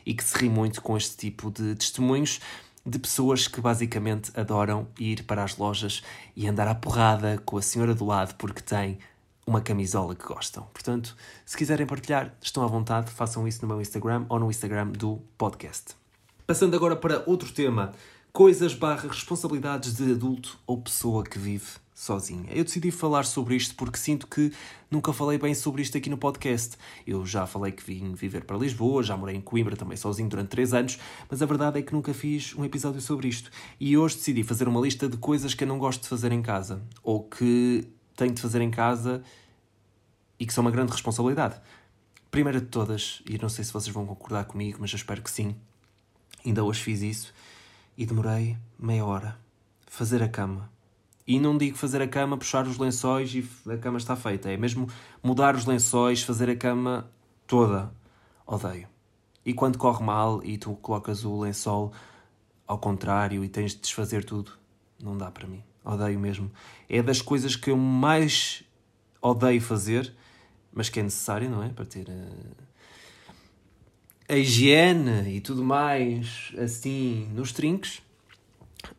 e 0.07 0.15
que 0.15 0.25
se 0.25 0.39
ri 0.39 0.49
muito 0.49 0.81
com 0.81 0.97
este 0.97 1.17
tipo 1.19 1.51
de 1.51 1.75
testemunhos 1.75 2.41
de 2.87 2.99
pessoas 2.99 3.47
que 3.47 3.61
basicamente 3.61 4.31
adoram 4.39 4.87
ir 4.99 5.25
para 5.25 5.43
as 5.43 5.57
lojas 5.57 6.03
e 6.35 6.47
andar 6.47 6.69
à 6.69 6.75
porrada 6.75 7.41
com 7.45 7.57
a 7.59 7.63
senhora 7.63 7.95
do 7.95 8.07
lado 8.07 8.35
porque 8.37 8.63
tem 8.63 8.99
uma 9.47 9.61
camisola 9.61 10.15
que 10.15 10.25
gostam. 10.25 10.67
Portanto, 10.73 11.15
se 11.45 11.57
quiserem 11.57 11.87
partilhar, 11.87 12.35
estão 12.41 12.63
à 12.63 12.67
vontade, 12.67 13.11
façam 13.11 13.47
isso 13.47 13.61
no 13.63 13.69
meu 13.69 13.81
Instagram 13.81 14.25
ou 14.29 14.39
no 14.39 14.51
Instagram 14.51 14.89
do 14.89 15.21
podcast. 15.37 15.95
Passando 16.47 16.75
agora 16.75 16.97
para 16.97 17.23
outro 17.27 17.53
tema 17.53 17.93
coisas 18.35 18.75
barra 18.75 19.09
responsabilidades 19.09 19.95
de 19.95 20.11
adulto 20.11 20.59
ou 20.67 20.81
pessoa 20.81 21.23
que 21.23 21.39
vive 21.39 21.69
sozinha. 21.95 22.51
Eu 22.51 22.65
decidi 22.65 22.91
falar 22.91 23.25
sobre 23.25 23.55
isto 23.55 23.77
porque 23.77 23.97
sinto 23.97 24.27
que 24.27 24.53
nunca 24.91 25.13
falei 25.13 25.39
bem 25.39 25.55
sobre 25.55 25.83
isto 25.83 25.97
aqui 25.97 26.11
no 26.11 26.19
podcast. 26.19 26.77
Eu 27.07 27.25
já 27.25 27.47
falei 27.47 27.71
que 27.71 27.85
vim 27.85 28.13
viver 28.13 28.43
para 28.43 28.57
Lisboa, 28.57 29.05
já 29.05 29.17
morei 29.17 29.37
em 29.37 29.41
Coimbra 29.41 29.77
também 29.77 29.97
sozinho 29.97 30.29
durante 30.29 30.49
3 30.49 30.75
anos, 30.75 30.99
mas 31.31 31.43
a 31.43 31.47
verdade 31.47 31.79
é 31.79 31.83
que 31.83 31.93
nunca 31.93 32.13
fiz 32.13 32.53
um 32.57 32.65
episódio 32.65 33.01
sobre 33.01 33.29
isto. 33.29 33.53
E 33.79 33.97
hoje 33.97 34.17
decidi 34.17 34.43
fazer 34.43 34.67
uma 34.67 34.81
lista 34.81 35.09
de 35.09 35.17
coisas 35.17 35.55
que 35.55 35.63
eu 35.63 35.69
não 35.69 35.79
gosto 35.79 36.03
de 36.03 36.09
fazer 36.09 36.33
em 36.33 36.43
casa 36.43 36.83
ou 37.05 37.23
que 37.23 37.87
tenho 38.17 38.35
de 38.35 38.43
fazer 38.43 38.61
em 38.61 38.71
casa 38.71 39.23
e 40.41 40.45
que 40.45 40.53
são 40.53 40.63
uma 40.65 40.73
grande 40.73 40.91
responsabilidade. 40.91 41.61
Primeira 42.33 42.61
de 42.61 42.67
todas, 42.67 43.23
e 43.31 43.39
não 43.39 43.49
sei 43.49 43.65
se 43.65 43.73
vocês 43.73 43.95
vão 43.95 44.05
concordar 44.05 44.45
comigo, 44.47 44.79
mas 44.81 44.91
eu 44.91 44.97
espero 44.97 45.23
que 45.23 45.31
sim, 45.31 45.55
ainda 46.45 46.65
hoje 46.65 46.83
fiz 46.83 47.01
isso 47.01 47.33
e 47.97 48.07
demorei 48.07 48.57
meia 48.79 49.05
hora. 49.05 49.39
Fazer 49.87 50.23
a 50.23 50.29
cama. 50.29 50.71
E 51.27 51.39
não 51.39 51.57
digo 51.57 51.77
fazer 51.77 52.03
a 52.03 52.09
cama, 52.09 52.37
puxar 52.37 52.67
os 52.67 52.77
lençóis 52.77 53.35
e 53.35 53.49
a 53.71 53.79
cama 53.79 53.99
está 53.99 54.15
feita. 54.15 54.51
É 54.51 54.57
mesmo 54.57 54.89
mudar 55.23 55.55
os 55.55 55.65
lençóis, 55.65 56.23
fazer 56.23 56.51
a 56.51 56.57
cama 56.57 57.11
toda. 57.47 57.91
Odeio. 58.47 58.89
E 59.45 59.55
quando 59.55 59.79
corre 59.79 60.05
mal 60.05 60.43
e 60.45 60.59
tu 60.59 60.75
colocas 60.77 61.25
o 61.25 61.41
lençol 61.41 61.93
ao 62.67 62.79
contrário 62.79 63.45
e 63.45 63.49
tens 63.49 63.73
de 63.73 63.81
desfazer 63.81 64.25
tudo, 64.25 64.53
não 65.03 65.17
dá 65.17 65.31
para 65.31 65.47
mim. 65.47 65.63
Odeio 65.85 66.19
mesmo. 66.19 66.51
É 66.89 67.03
das 67.03 67.23
coisas 67.23 67.57
que 67.57 67.71
eu 67.71 67.77
mais 67.77 68.65
odeio 69.21 69.61
fazer, 69.61 70.15
mas 70.73 70.89
que 70.89 71.01
é 71.01 71.03
necessário, 71.03 71.49
não 71.49 71.63
é? 71.63 71.69
Para 71.69 71.85
ter. 71.85 72.09
Uh 72.09 72.65
a 74.29 74.37
higiene 74.37 75.37
e 75.37 75.41
tudo 75.41 75.63
mais 75.63 76.53
assim 76.59 77.29
nos 77.35 77.53
trinques. 77.53 78.03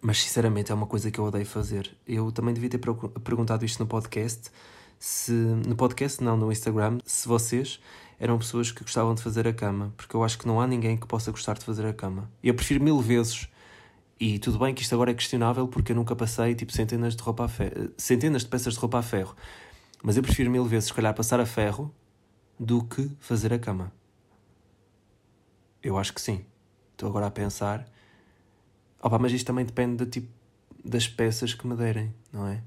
Mas 0.01 0.22
sinceramente 0.22 0.72
é 0.72 0.75
uma 0.75 0.88
coisa 0.88 1.12
que 1.12 1.20
eu 1.20 1.24
odeio 1.25 1.46
fazer. 1.46 1.91
Eu 2.08 2.32
também 2.32 2.53
devia 2.53 2.70
ter 2.70 2.79
perguntado 3.24 3.65
isto 3.65 3.79
no 3.79 3.88
podcast. 3.88 4.50
Se, 4.98 5.32
no 5.32 5.75
podcast, 5.75 6.24
não, 6.24 6.38
no 6.38 6.51
Instagram, 6.51 7.00
se 7.05 7.27
vocês 7.27 7.79
eram 8.20 8.38
pessoas 8.38 8.72
que 8.72 8.82
gostavam 8.82 9.13
de 9.13 9.22
fazer 9.22 9.48
a 9.48 9.53
cama, 9.53 9.94
porque 9.98 10.15
eu 10.15 10.24
acho 10.24 10.38
que 10.38 10.48
não 10.48 10.60
há 10.62 10.65
ninguém 10.65 10.98
que 10.98 11.05
possa 11.05 11.32
gostar 11.32 11.55
de 11.58 11.65
fazer 11.65 11.86
a 11.86 11.94
cama. 11.94 12.32
Eu 12.41 12.53
prefiro 12.53 12.84
mil 12.84 13.00
vezes, 13.00 13.48
e 14.20 14.39
tudo 14.39 14.58
bem 14.58 14.74
que 14.74 14.82
isto 14.82 14.96
agora 14.96 15.12
é 15.12 15.13
questionável 15.13 15.67
porque 15.67 15.91
eu 15.91 15.96
nunca 15.96 16.15
passei 16.15 16.55
tipo 16.55 16.72
centenas 16.72 17.15
de 17.15 17.22
roupa 17.22 17.48
ferro, 17.48 17.91
centenas 17.98 18.44
de 18.44 18.48
peças 18.48 18.74
de 18.74 18.79
roupa 18.79 19.00
a 19.00 19.03
ferro, 19.03 19.36
mas 20.01 20.15
eu 20.15 20.24
prefiro 20.24 20.50
mil 20.50 20.65
vezes, 20.65 20.88
se 20.88 20.94
calhar, 20.94 21.13
passar 21.13 21.39
a 21.39 21.46
ferro 21.46 21.94
do 22.58 22.84
que 22.84 23.12
fazer 23.20 23.53
a 23.53 23.60
cama. 23.60 23.91
Eu 25.85 25.99
acho 25.99 26.11
que 26.13 26.19
sim. 26.19 26.43
Estou 26.93 27.07
agora 27.07 27.27
a 27.27 27.31
pensar. 27.31 27.87
Opa, 28.99 29.19
mas 29.19 29.31
isto 29.31 29.45
também 29.45 29.63
depende 29.63 30.03
de, 30.03 30.09
tipo, 30.09 30.27
das 30.83 31.07
peças 31.07 31.53
que 31.53 31.67
me 31.67 31.75
derem, 31.75 32.11
não 32.33 32.47
é? 32.47 32.63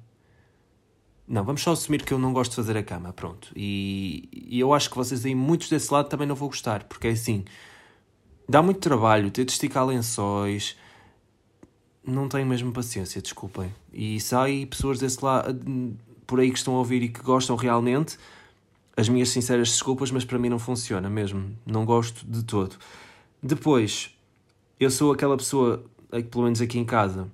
Não, 1.27 1.43
vamos 1.43 1.61
só 1.61 1.73
assumir 1.73 2.05
que 2.05 2.15
eu 2.15 2.19
não 2.19 2.33
gosto 2.33 2.53
de 2.53 2.57
fazer 2.57 2.77
a 2.77 2.83
cama, 2.83 3.13
pronto. 3.13 3.51
E, 3.57 4.29
e 4.33 4.61
eu 4.61 4.73
acho 4.73 4.89
que 4.89 4.97
vocês 4.97 5.27
aí, 5.27 5.35
muitos 5.35 5.69
desse 5.69 5.93
lado, 5.93 6.09
também 6.09 6.29
não 6.29 6.37
vou 6.37 6.49
gostar, 6.49 6.85
porque 6.85 7.09
é 7.09 7.11
assim, 7.11 7.45
dá 8.49 8.63
muito 8.63 8.79
trabalho 8.79 9.33
ter 9.33 9.45
de 9.45 9.51
esticar 9.51 9.85
lençóis, 9.85 10.77
não 12.07 12.29
tenho 12.29 12.47
mesmo 12.47 12.73
paciência, 12.73 13.21
desculpem. 13.21 13.75
E 13.93 14.17
aí 14.31 14.65
pessoas 14.65 15.01
desse 15.01 15.25
lado, 15.25 15.61
por 16.25 16.39
aí 16.39 16.53
que 16.53 16.59
estão 16.59 16.77
a 16.77 16.79
ouvir 16.79 17.03
e 17.03 17.09
que 17.09 17.21
gostam 17.21 17.57
realmente, 17.57 18.17
as 18.97 19.09
minhas 19.09 19.31
sinceras 19.31 19.71
desculpas, 19.71 20.13
mas 20.13 20.25
para 20.25 20.39
mim 20.39 20.49
não 20.49 20.59
funciona 20.59 21.11
mesmo, 21.11 21.57
não 21.67 21.85
gosto 21.85 22.25
de 22.25 22.45
todo. 22.45 22.79
Depois, 23.43 24.11
eu 24.81 24.91
sou 24.91 25.13
aquela 25.13 25.37
pessoa, 25.37 25.85
que 26.11 26.23
pelo 26.25 26.45
menos 26.45 26.61
aqui 26.61 26.77
em 26.77 26.85
casa, 26.85 27.29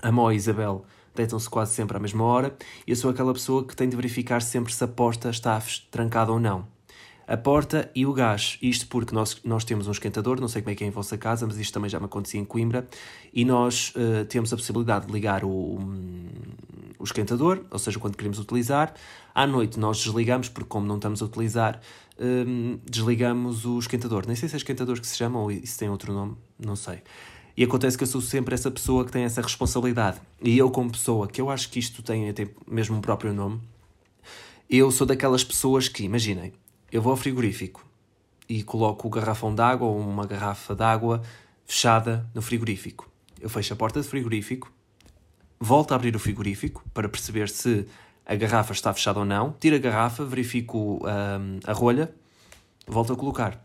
a 0.00 0.12
Mó 0.12 0.30
e 0.30 0.34
a 0.34 0.36
Isabel 0.36 0.84
deitam-se 1.12 1.50
quase 1.50 1.72
sempre 1.72 1.96
à 1.96 2.00
mesma 2.00 2.22
hora, 2.24 2.56
e 2.86 2.90
eu 2.92 2.96
sou 2.96 3.10
aquela 3.10 3.32
pessoa 3.32 3.64
que 3.64 3.74
tem 3.74 3.88
de 3.88 3.96
verificar 3.96 4.42
sempre 4.42 4.72
se 4.72 4.82
a 4.84 4.88
porta 4.88 5.30
está 5.30 5.60
trancada 5.90 6.30
ou 6.30 6.38
não. 6.38 6.66
A 7.26 7.36
porta 7.36 7.90
e 7.94 8.04
o 8.04 8.12
gás. 8.12 8.58
Isto 8.60 8.86
porque 8.86 9.14
nós, 9.14 9.40
nós 9.44 9.64
temos 9.64 9.88
um 9.88 9.90
esquentador, 9.90 10.40
não 10.40 10.46
sei 10.46 10.60
como 10.60 10.72
é 10.72 10.74
que 10.76 10.84
é 10.84 10.86
em 10.86 10.90
vossa 10.90 11.16
casa, 11.16 11.46
mas 11.46 11.56
isto 11.56 11.72
também 11.72 11.88
já 11.88 11.98
me 11.98 12.04
acontecia 12.04 12.38
em 12.38 12.44
Coimbra, 12.44 12.86
e 13.32 13.44
nós 13.44 13.92
uh, 13.96 14.24
temos 14.26 14.52
a 14.52 14.56
possibilidade 14.56 15.06
de 15.06 15.12
ligar 15.12 15.42
o, 15.44 15.78
o 16.98 17.04
esquentador, 17.04 17.64
ou 17.70 17.78
seja, 17.78 17.98
quando 17.98 18.16
queremos 18.16 18.38
utilizar. 18.38 18.94
À 19.34 19.46
noite 19.46 19.80
nós 19.80 20.02
desligamos, 20.02 20.48
porque 20.48 20.68
como 20.68 20.86
não 20.86 20.96
estamos 20.96 21.22
a 21.22 21.24
utilizar, 21.24 21.80
um, 22.18 22.78
desligamos 22.88 23.64
o 23.64 23.78
esquentador. 23.78 24.26
Nem 24.26 24.36
sei 24.36 24.48
se 24.48 24.54
é 24.54 24.58
esquentador 24.58 25.00
que 25.00 25.06
se 25.06 25.16
chama 25.16 25.38
ou 25.40 25.50
se 25.50 25.78
tem 25.78 25.88
outro 25.88 26.12
nome, 26.12 26.36
não 26.58 26.76
sei. 26.76 27.02
E 27.56 27.62
acontece 27.62 27.96
que 27.96 28.02
eu 28.02 28.08
sou 28.08 28.20
sempre 28.20 28.54
essa 28.54 28.70
pessoa 28.70 29.04
que 29.04 29.12
tem 29.12 29.24
essa 29.24 29.40
responsabilidade. 29.40 30.20
E 30.42 30.58
eu, 30.58 30.70
como 30.70 30.90
pessoa, 30.90 31.28
que 31.28 31.40
eu 31.40 31.50
acho 31.50 31.70
que 31.70 31.78
isto 31.78 32.02
tem 32.02 32.28
até 32.28 32.48
mesmo 32.66 32.96
um 32.96 33.00
próprio 33.00 33.32
nome, 33.32 33.60
eu 34.68 34.90
sou 34.90 35.06
daquelas 35.06 35.44
pessoas 35.44 35.88
que, 35.88 36.02
imaginem, 36.02 36.52
eu 36.90 37.00
vou 37.00 37.12
ao 37.12 37.16
frigorífico 37.16 37.86
e 38.48 38.62
coloco 38.62 39.06
o 39.06 39.10
garrafão 39.10 39.54
de 39.54 39.62
água 39.62 39.86
ou 39.86 39.98
uma 39.98 40.26
garrafa 40.26 40.74
de 40.74 40.82
água 40.82 41.22
fechada 41.64 42.28
no 42.34 42.42
frigorífico. 42.42 43.08
Eu 43.40 43.48
fecho 43.48 43.72
a 43.72 43.76
porta 43.76 44.00
do 44.00 44.06
frigorífico, 44.06 44.72
volto 45.60 45.92
a 45.92 45.94
abrir 45.94 46.14
o 46.16 46.18
frigorífico 46.18 46.84
para 46.92 47.08
perceber 47.08 47.48
se 47.48 47.86
a 48.26 48.34
garrafa 48.34 48.72
está 48.72 48.92
fechada 48.92 49.18
ou 49.18 49.24
não, 49.24 49.52
tiro 49.58 49.76
a 49.76 49.78
garrafa, 49.78 50.24
verifico 50.24 51.00
um, 51.04 51.60
a 51.64 51.72
rolha, 51.72 52.14
volto 52.86 53.12
a 53.12 53.16
colocar. 53.16 53.62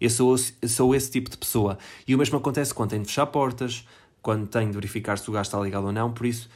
Eu 0.00 0.10
sou, 0.10 0.36
sou 0.36 0.94
esse 0.94 1.10
tipo 1.10 1.30
de 1.30 1.36
pessoa. 1.36 1.78
E 2.06 2.14
o 2.14 2.18
mesmo 2.18 2.36
acontece 2.36 2.74
quando 2.74 2.90
tenho 2.90 3.02
de 3.02 3.08
fechar 3.08 3.26
portas, 3.26 3.86
quando 4.20 4.46
tenho 4.46 4.68
de 4.68 4.74
verificar 4.74 5.18
se 5.18 5.28
o 5.30 5.32
gás 5.32 5.46
está 5.46 5.60
ligado 5.60 5.86
ou 5.86 5.92
não, 5.92 6.12
por 6.12 6.26
isso 6.26 6.48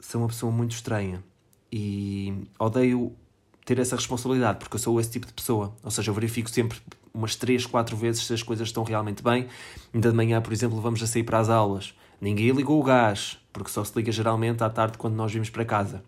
sou 0.00 0.20
uma 0.20 0.28
pessoa 0.28 0.50
muito 0.50 0.72
estranha. 0.72 1.22
E 1.70 2.46
odeio 2.58 3.14
ter 3.64 3.78
essa 3.78 3.96
responsabilidade, 3.96 4.58
porque 4.58 4.76
eu 4.76 4.80
sou 4.80 5.00
esse 5.00 5.10
tipo 5.10 5.26
de 5.26 5.32
pessoa. 5.32 5.74
Ou 5.82 5.90
seja, 5.90 6.10
eu 6.10 6.14
verifico 6.14 6.50
sempre 6.50 6.78
umas 7.12 7.36
3, 7.36 7.66
4 7.66 7.96
vezes 7.96 8.26
se 8.26 8.34
as 8.34 8.42
coisas 8.42 8.68
estão 8.68 8.84
realmente 8.84 9.22
bem. 9.22 9.48
Ainda 9.92 10.10
de 10.10 10.16
manhã, 10.16 10.40
por 10.40 10.52
exemplo, 10.52 10.80
vamos 10.80 11.02
a 11.02 11.06
sair 11.06 11.22
para 11.22 11.38
as 11.38 11.48
aulas. 11.48 11.94
Ninguém 12.20 12.50
ligou 12.50 12.80
o 12.80 12.82
gás, 12.82 13.38
porque 13.52 13.70
só 13.70 13.82
se 13.84 13.92
liga 13.96 14.12
geralmente 14.12 14.62
à 14.62 14.70
tarde 14.70 14.98
quando 14.98 15.14
nós 15.14 15.32
vimos 15.32 15.50
para 15.50 15.64
casa. 15.64 16.02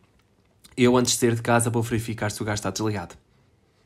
Eu, 0.77 0.95
antes 0.97 1.13
de 1.15 1.19
sair 1.19 1.35
de 1.35 1.41
casa, 1.41 1.71
vou 1.71 1.83
verificar 1.83 2.31
se 2.31 2.43
o 2.43 2.45
gás 2.45 2.59
está 2.59 2.71
desligado. 2.71 3.15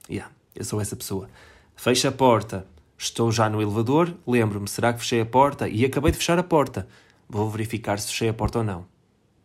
Yeah, 0.08 0.32
eu 0.56 0.64
sou 0.64 0.80
essa 0.80 0.96
pessoa. 0.96 1.30
Fecho 1.76 2.08
a 2.08 2.12
porta, 2.12 2.66
estou 2.98 3.30
já 3.30 3.48
no 3.48 3.62
elevador, 3.62 4.12
lembro-me, 4.26 4.66
será 4.66 4.92
que 4.92 4.98
fechei 4.98 5.20
a 5.20 5.26
porta? 5.26 5.68
E 5.68 5.84
acabei 5.84 6.10
de 6.10 6.18
fechar 6.18 6.38
a 6.38 6.42
porta. 6.42 6.88
Vou 7.28 7.48
verificar 7.48 8.00
se 8.00 8.08
fechei 8.08 8.28
a 8.28 8.34
porta 8.34 8.58
ou 8.58 8.64
não. 8.64 8.86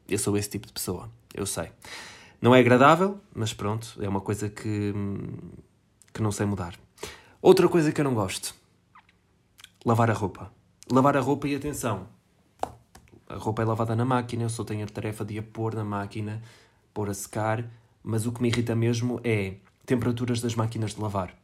Eu 0.10 0.18
sou 0.18 0.36
esse 0.36 0.50
tipo 0.50 0.66
de 0.66 0.74
pessoa, 0.74 1.10
eu 1.36 1.46
sei. 1.46 1.70
Não 2.42 2.54
é 2.54 2.60
agradável, 2.60 3.20
mas 3.34 3.54
pronto, 3.54 3.96
é 4.02 4.10
uma 4.10 4.22
coisa 4.22 4.50
que, 4.50 4.94
que 6.12 6.22
não 6.22 6.32
sei 6.32 6.48
mudar. 6.48 6.76
Outra 7.42 7.70
coisa 7.70 7.92
que 7.92 8.02
eu 8.02 8.06
não 8.06 8.16
gosto: 8.16 8.56
lavar 9.86 10.10
a 10.10 10.14
roupa. 10.14 10.52
Lavar 10.92 11.16
a 11.16 11.20
roupa 11.20 11.48
e 11.48 11.56
atenção, 11.56 12.08
a 13.28 13.36
roupa 13.36 13.62
é 13.62 13.66
lavada 13.66 13.96
na 13.96 14.06
máquina, 14.06 14.44
eu 14.44 14.50
só 14.50 14.64
tenho 14.64 14.84
a 14.84 14.88
tarefa 14.88 15.26
de 15.26 15.40
a 15.40 15.44
pôr 15.44 15.74
na 15.74 15.84
máquina 15.84 16.42
pôr 16.96 17.10
a 17.10 17.14
secar, 17.14 17.70
mas 18.02 18.26
o 18.26 18.32
que 18.32 18.42
me 18.42 18.48
irrita 18.48 18.74
mesmo 18.74 19.20
é 19.24 19.58
temperaturas 19.86 20.40
das 20.42 20.56
máquinas 20.56 20.96
de 20.96 21.02
lavar. 21.02 21.36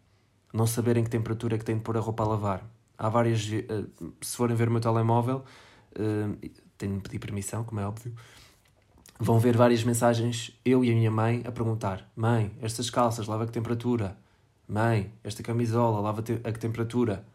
Não 0.53 0.65
saberem 0.65 1.03
que 1.03 1.09
temperatura 1.09 1.55
é 1.55 1.59
que 1.59 1.65
tem 1.65 1.75
de 1.75 1.83
pôr 1.83 1.97
a 1.97 1.99
roupa 1.99 2.23
a 2.23 2.27
lavar. 2.27 2.63
Há 2.97 3.09
várias. 3.09 3.47
Eh, 3.51 3.63
se 4.21 4.37
forem 4.37 4.55
ver 4.55 4.69
o 4.69 4.71
meu 4.71 4.81
telemóvel, 4.81 5.43
eh, 5.93 6.49
tenho 6.77 6.95
de 6.95 7.01
pedir 7.01 7.19
permissão, 7.19 7.63
como 7.63 7.81
é 7.81 7.85
óbvio. 7.85 8.13
Vão 9.19 9.39
ver 9.39 9.55
várias 9.55 9.83
mensagens, 9.83 10.57
eu 10.65 10.83
e 10.83 10.91
a 10.91 10.95
minha 10.95 11.11
mãe, 11.11 11.43
a 11.45 11.51
perguntar: 11.51 12.09
Mãe, 12.15 12.51
estas 12.61 12.89
calças 12.89 13.27
lava 13.27 13.43
a 13.43 13.45
que 13.45 13.51
temperatura? 13.51 14.17
Mãe, 14.67 15.11
esta 15.23 15.43
camisola 15.43 15.99
lava 15.99 16.21
a 16.21 16.51
que 16.51 16.59
temperatura? 16.59 17.25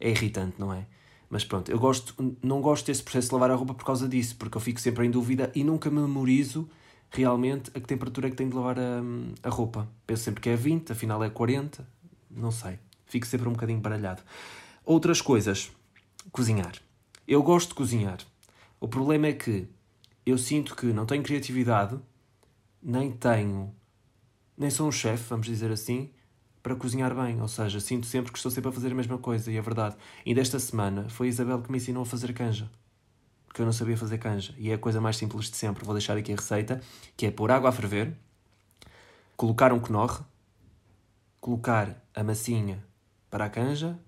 É 0.00 0.10
irritante, 0.10 0.56
não 0.58 0.72
é? 0.72 0.84
Mas 1.30 1.44
pronto, 1.44 1.70
eu 1.70 1.78
gosto, 1.78 2.36
não 2.42 2.60
gosto 2.60 2.86
desse 2.86 3.02
processo 3.02 3.28
de 3.28 3.34
lavar 3.34 3.50
a 3.52 3.54
roupa 3.54 3.72
por 3.72 3.84
causa 3.84 4.08
disso, 4.08 4.36
porque 4.36 4.56
eu 4.56 4.60
fico 4.60 4.80
sempre 4.80 5.06
em 5.06 5.10
dúvida 5.10 5.50
e 5.54 5.62
nunca 5.64 5.90
memorizo 5.90 6.68
realmente 7.12 7.70
a 7.74 7.80
que 7.80 7.86
temperatura 7.86 8.26
é 8.26 8.30
que 8.30 8.36
tem 8.36 8.48
de 8.48 8.56
lavar 8.56 8.78
a, 8.78 9.02
a 9.42 9.50
roupa. 9.50 9.88
Penso 10.06 10.24
sempre 10.24 10.40
que 10.40 10.48
é 10.48 10.56
20, 10.56 10.92
afinal 10.92 11.22
é 11.22 11.30
40, 11.30 11.86
não 12.30 12.50
sei. 12.50 12.78
Fico 13.06 13.26
sempre 13.26 13.48
um 13.48 13.52
bocadinho 13.52 13.80
baralhado. 13.80 14.22
Outras 14.84 15.20
coisas. 15.20 15.70
Cozinhar. 16.30 16.72
Eu 17.28 17.42
gosto 17.42 17.68
de 17.68 17.74
cozinhar. 17.74 18.18
O 18.80 18.88
problema 18.88 19.26
é 19.26 19.32
que 19.32 19.68
eu 20.24 20.38
sinto 20.38 20.74
que 20.74 20.86
não 20.86 21.04
tenho 21.04 21.22
criatividade, 21.22 21.98
nem 22.82 23.12
tenho. 23.12 23.74
nem 24.56 24.70
sou 24.70 24.88
um 24.88 24.92
chefe, 24.92 25.24
vamos 25.28 25.46
dizer 25.46 25.70
assim, 25.70 26.10
para 26.62 26.74
cozinhar 26.74 27.14
bem. 27.14 27.40
Ou 27.40 27.48
seja, 27.48 27.78
sinto 27.80 28.06
sempre 28.06 28.32
que 28.32 28.38
estou 28.38 28.50
sempre 28.50 28.70
a 28.70 28.72
fazer 28.72 28.92
a 28.92 28.94
mesma 28.94 29.18
coisa, 29.18 29.52
e 29.52 29.56
é 29.56 29.60
verdade. 29.60 29.96
E 30.24 30.34
desta 30.34 30.58
semana 30.58 31.08
foi 31.08 31.26
a 31.26 31.30
Isabel 31.30 31.60
que 31.60 31.70
me 31.70 31.76
ensinou 31.76 32.04
a 32.04 32.06
fazer 32.06 32.32
canja. 32.32 32.70
Porque 33.52 33.60
eu 33.60 33.66
não 33.66 33.72
sabia 33.74 33.98
fazer 33.98 34.16
canja. 34.16 34.54
E 34.56 34.70
é 34.70 34.74
a 34.74 34.78
coisa 34.78 34.98
mais 34.98 35.18
simples 35.18 35.50
de 35.50 35.58
sempre. 35.58 35.84
Vou 35.84 35.92
deixar 35.92 36.16
aqui 36.16 36.32
a 36.32 36.36
receita, 36.36 36.80
que 37.14 37.26
é 37.26 37.30
pôr 37.30 37.50
água 37.50 37.68
a 37.68 37.72
ferver, 37.72 38.16
colocar 39.36 39.74
um 39.74 39.78
knorr, 39.78 40.22
colocar 41.38 42.02
a 42.14 42.24
massinha 42.24 42.82
para 43.30 43.44
a 43.44 43.50
canja. 43.50 43.98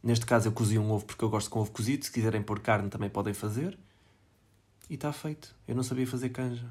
Neste 0.00 0.24
caso 0.24 0.46
eu 0.46 0.52
cozi 0.52 0.78
um 0.78 0.88
ovo 0.92 1.04
porque 1.04 1.24
eu 1.24 1.28
gosto 1.28 1.50
com 1.50 1.58
ovo 1.58 1.72
cozido. 1.72 2.04
Se 2.04 2.12
quiserem 2.12 2.44
pôr 2.44 2.60
carne 2.60 2.88
também 2.88 3.10
podem 3.10 3.34
fazer. 3.34 3.76
E 4.88 4.94
está 4.94 5.12
feito. 5.12 5.52
Eu 5.66 5.74
não 5.74 5.82
sabia 5.82 6.06
fazer 6.06 6.28
canja. 6.28 6.70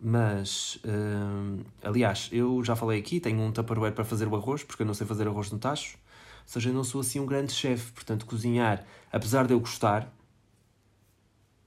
Mas, 0.00 0.80
hum, 0.84 1.60
aliás, 1.80 2.28
eu 2.32 2.64
já 2.64 2.74
falei 2.74 2.98
aqui, 2.98 3.20
tenho 3.20 3.40
um 3.40 3.52
tupperware 3.52 3.94
para 3.94 4.04
fazer 4.04 4.26
o 4.26 4.34
arroz, 4.34 4.64
porque 4.64 4.82
eu 4.82 4.86
não 4.86 4.94
sei 4.94 5.06
fazer 5.06 5.28
arroz 5.28 5.52
no 5.52 5.60
tacho. 5.60 5.96
Ou 5.96 6.48
seja, 6.52 6.70
eu 6.70 6.74
não 6.74 6.82
sou 6.82 7.02
assim 7.02 7.20
um 7.20 7.26
grande 7.26 7.52
chefe. 7.52 7.92
Portanto, 7.92 8.26
cozinhar, 8.26 8.84
apesar 9.12 9.46
de 9.46 9.52
eu 9.54 9.60
gostar, 9.60 10.12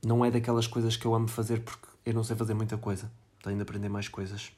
não 0.06 0.24
é 0.24 0.30
daquelas 0.30 0.68
coisas 0.68 0.98
que 0.98 1.06
eu 1.06 1.16
amo 1.16 1.28
fazer 1.28 1.62
porque 1.62 1.88
eu 2.06 2.14
não 2.14 2.24
sei 2.24 2.36
fazer 2.36 2.54
muita 2.54 2.78
coisa. 2.78 3.12
Tenho 3.42 3.56
de 3.56 3.62
aprender 3.62 3.90
mais 3.90 4.08
coisas. 4.08 4.52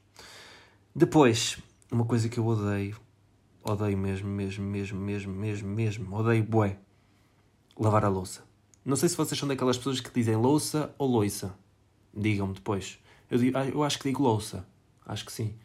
Depois, 0.95 1.57
uma 1.91 2.05
coisa 2.05 2.27
que 2.29 2.37
eu 2.37 2.45
odeio, 2.45 2.97
odeio 3.63 3.97
mesmo, 3.97 4.27
mesmo, 4.27 4.65
mesmo, 4.65 4.99
mesmo, 4.99 5.33
mesmo, 5.33 5.69
mesmo, 5.69 6.15
odeio 6.15 6.43
bué, 6.43 6.79
lavar 7.77 8.05
a 8.05 8.09
louça. 8.09 8.43
Não 8.83 8.95
sei 8.95 9.09
se 9.09 9.17
vocês 9.17 9.37
são 9.37 9.47
daquelas 9.47 9.77
pessoas 9.77 9.99
que 9.99 10.11
dizem 10.13 10.35
louça 10.35 10.93
ou 10.97 11.07
loiça. 11.07 11.55
Digam-me 12.13 12.53
depois. 12.53 12.99
Eu, 13.29 13.37
digo, 13.37 13.57
eu 13.57 13.83
acho 13.83 13.97
que 13.97 14.07
digo 14.07 14.21
louça. 14.21 14.65
Acho 15.05 15.25
que 15.25 15.31
sim. 15.31 15.55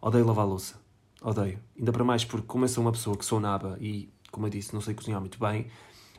Odeio 0.00 0.26
lavar 0.26 0.46
louça. 0.46 0.80
Odeio. 1.22 1.58
Ainda 1.78 1.92
para 1.92 2.02
mais 2.02 2.24
porque, 2.24 2.46
como 2.46 2.64
eu 2.64 2.68
sou 2.68 2.82
uma 2.82 2.92
pessoa 2.92 3.16
que 3.16 3.24
sou 3.24 3.38
naba 3.38 3.76
e, 3.80 4.10
como 4.30 4.46
eu 4.46 4.50
disse, 4.50 4.74
não 4.74 4.80
sei 4.80 4.94
cozinhar 4.94 5.20
muito 5.20 5.38
bem, 5.38 5.66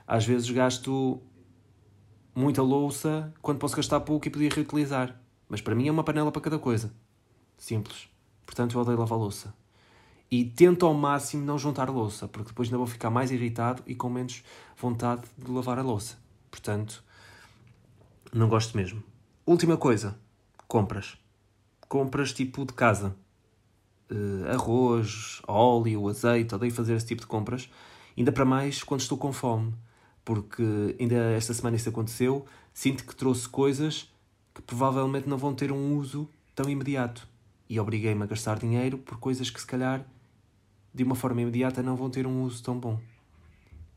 às 0.08 0.25
vezes 0.25 0.50
gasto 0.51 1.22
muita 2.36 2.62
louça 2.62 3.34
quando 3.42 3.60
posso 3.60 3.75
gastar 3.75 4.00
pouco 4.02 4.28
e 4.28 4.32
podia 4.32 4.50
reutilizar. 4.50 5.20
Mas 5.48 5.62
para 5.62 5.75
mim 5.75 5.88
é 5.88 5.92
uma 5.92 6.04
panela 6.04 6.32
para 6.32 6.42
cada 6.42 6.60
coisa. 6.60 6.92
Simples. 7.58 8.10
Portanto, 8.46 8.75
eu 8.75 8.82
odeio 8.82 8.98
lavar 8.98 9.18
louça. 9.18 9.54
E 10.30 10.44
tento 10.44 10.86
ao 10.86 10.94
máximo 10.94 11.46
não 11.46 11.60
juntar 11.60 11.90
louça, 11.90 12.28
porque 12.28 12.50
depois 12.50 12.68
ainda 12.68 12.78
vou 12.78 12.88
ficar 12.88 13.10
mais 13.10 13.30
irritado 13.32 13.84
e 13.86 13.94
com 13.94 14.10
menos 14.10 14.44
vontade 14.75 15.22
de 15.38 15.52
lavar 15.52 15.78
a 15.78 15.84
louça. 15.84 16.18
Portanto, 16.50 17.04
não 18.34 18.50
gosto 18.50 18.75
mesmo. 18.75 19.04
Última 19.46 19.78
coisa: 19.78 20.18
compras. 20.68 21.18
Compras 21.88 22.34
tipo 22.34 22.66
de 22.66 22.74
casa. 22.74 23.16
Uh, 24.12 24.50
arroz, 24.52 25.40
óleo, 25.48 26.08
azeite, 26.08 26.56
odeio 26.56 26.74
fazer 26.74 26.96
esse 26.96 27.06
tipo 27.06 27.22
de 27.22 27.28
compras. 27.28 27.70
Ainda 28.18 28.32
para 28.32 28.44
mais 28.44 28.82
quando 28.84 29.02
estou 29.02 29.18
com 29.18 29.32
fome. 29.32 29.74
Porque 30.24 30.96
ainda 31.00 31.15
esta 31.34 31.53
semana 31.53 31.75
isso 31.75 31.89
aconteceu. 31.89 32.46
Sinto 32.74 33.06
que 33.06 33.15
trouxe 33.15 33.48
coisas 33.48 34.12
que 34.53 34.62
provavelmente 34.62 35.27
não 35.27 35.38
vão 35.38 35.53
ter 35.53 35.72
um 35.72 35.98
uso 35.98 36.30
tão 36.56 36.70
imediato. 36.70 37.27
E 37.70 37.80
obriguei-me 37.80 38.24
a 38.24 38.25
gastar 38.25 38.60
dinheiro 38.60 38.98
por 38.98 39.18
coisas 39.18 39.50
que 39.50 39.60
se 39.60 39.67
calhar 39.67 40.06
de 40.93 41.04
uma 41.04 41.15
forma 41.15 41.41
imediata 41.41 41.82
não 41.82 41.95
vão 41.95 42.10
ter 42.10 42.28
um 42.28 42.43
uso 42.43 42.63
tão 42.63 42.78
bom. 42.80 43.00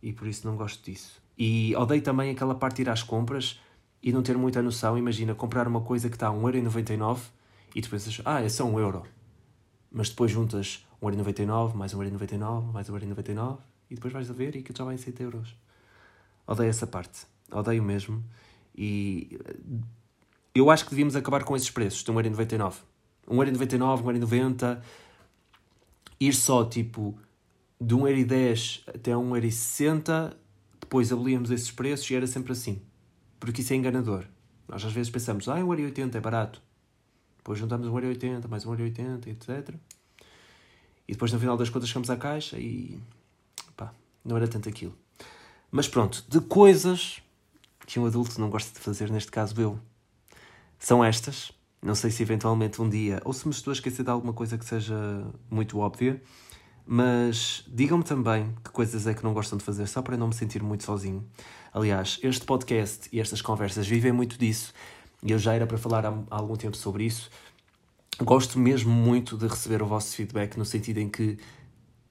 E 0.02 0.12
por 0.12 0.26
isso 0.26 0.46
não 0.46 0.56
gosto 0.56 0.82
disso. 0.84 1.20
E 1.36 1.74
odeio 1.76 2.00
também 2.02 2.30
aquela 2.30 2.54
parte 2.54 2.76
de 2.76 2.82
ir 2.82 2.88
às 2.88 3.02
compras 3.02 3.60
e 4.02 4.12
não 4.12 4.22
ter 4.22 4.36
muita 4.38 4.62
noção. 4.62 4.96
Imagina 4.96 5.34
comprar 5.34 5.68
uma 5.68 5.80
coisa 5.80 6.08
que 6.08 6.16
está 6.16 6.28
a 6.28 6.32
1,99€ 6.32 7.18
e 7.74 7.82
tu 7.82 7.90
pensas, 7.90 8.20
ah, 8.24 8.40
é 8.40 8.48
só 8.48 8.64
1 8.64 8.78
euro. 8.80 9.02
Mas 9.92 10.08
depois 10.08 10.30
juntas 10.30 10.86
1,99€, 11.02 11.74
mais 11.74 11.94
1,99€, 11.94 12.72
mais 12.72 12.88
1,99€ 12.88 13.58
e 13.90 13.94
depois 13.94 14.12
vais 14.12 14.30
a 14.30 14.32
ver 14.32 14.56
e 14.56 14.60
aquilo 14.60 14.76
já 14.76 14.84
vai 14.84 14.94
em 14.94 14.98
7 14.98 15.22
euros. 15.22 15.54
Odeio 16.46 16.70
essa 16.70 16.86
parte. 16.86 17.26
Odeio 17.50 17.82
mesmo. 17.82 18.24
E 18.76 19.38
eu 20.54 20.70
acho 20.70 20.84
que 20.84 20.90
devíamos 20.90 21.16
acabar 21.16 21.44
com 21.44 21.56
esses 21.56 21.70
preços 21.70 22.02
de 22.02 22.12
1,99€. 22.12 22.74
1,99€, 23.28 24.02
1,90€. 24.02 24.80
Ir 26.18 26.32
só 26.32 26.64
tipo 26.64 27.18
de 27.80 27.94
1,10€ 27.94 28.82
até 28.88 29.12
1,60€, 29.12 30.34
depois 30.80 31.12
abolíamos 31.12 31.50
esses 31.50 31.70
preços 31.70 32.10
e 32.10 32.14
era 32.14 32.26
sempre 32.26 32.52
assim. 32.52 32.80
Porque 33.38 33.60
isso 33.60 33.72
é 33.72 33.76
enganador. 33.76 34.24
Nós 34.68 34.84
às 34.84 34.92
vezes 34.92 35.10
pensamos, 35.10 35.48
ah, 35.48 35.58
1,80€ 35.60 36.14
é 36.14 36.20
barato. 36.20 36.62
Depois 37.36 37.58
juntamos 37.58 37.86
1,80€, 37.86 38.48
mais 38.48 38.64
1,80€, 38.64 39.26
etc. 39.28 39.74
E 41.06 41.12
depois 41.12 41.32
no 41.32 41.38
final 41.38 41.56
das 41.56 41.68
contas 41.68 41.88
chegamos 41.88 42.10
à 42.10 42.16
caixa 42.16 42.58
e 42.58 42.98
pá, 43.76 43.92
não 44.24 44.36
era 44.36 44.48
tanto 44.48 44.68
aquilo. 44.68 44.96
Mas 45.70 45.88
pronto, 45.88 46.24
de 46.28 46.40
coisas 46.40 47.20
que 47.86 48.00
um 48.00 48.06
adulto 48.06 48.40
não 48.40 48.50
gosta 48.50 48.72
de 48.72 48.80
fazer, 48.80 49.10
neste 49.10 49.30
caso 49.30 49.60
eu, 49.60 49.78
são 50.78 51.04
estas. 51.04 51.52
Não 51.82 51.94
sei 51.94 52.10
se 52.10 52.22
eventualmente 52.22 52.82
um 52.82 52.88
dia, 52.88 53.20
ou 53.24 53.32
se 53.32 53.46
me 53.46 53.52
estou 53.52 53.70
a 53.70 53.74
esquecer 53.74 54.02
de 54.02 54.10
alguma 54.10 54.32
coisa 54.32 54.58
que 54.58 54.64
seja 54.64 55.24
muito 55.48 55.78
óbvia, 55.78 56.20
mas 56.84 57.64
digam-me 57.68 58.02
também 58.02 58.54
que 58.64 58.70
coisas 58.70 59.06
é 59.06 59.14
que 59.14 59.22
não 59.22 59.32
gostam 59.32 59.58
de 59.58 59.64
fazer, 59.64 59.86
só 59.86 60.02
para 60.02 60.16
não 60.16 60.28
me 60.28 60.34
sentir 60.34 60.62
muito 60.62 60.84
sozinho. 60.84 61.24
Aliás, 61.72 62.18
este 62.22 62.44
podcast 62.44 63.08
e 63.12 63.20
estas 63.20 63.42
conversas 63.42 63.86
vivem 63.86 64.10
muito 64.10 64.38
disso, 64.38 64.72
e 65.22 65.30
eu 65.30 65.38
já 65.38 65.54
era 65.54 65.66
para 65.66 65.78
falar 65.78 66.06
há 66.06 66.14
algum 66.30 66.56
tempo 66.56 66.76
sobre 66.76 67.04
isso. 67.04 67.30
Gosto 68.20 68.58
mesmo 68.58 68.90
muito 68.90 69.36
de 69.36 69.46
receber 69.46 69.82
o 69.82 69.86
vosso 69.86 70.16
feedback, 70.16 70.56
no 70.56 70.64
sentido 70.64 70.98
em 70.98 71.08
que 71.08 71.38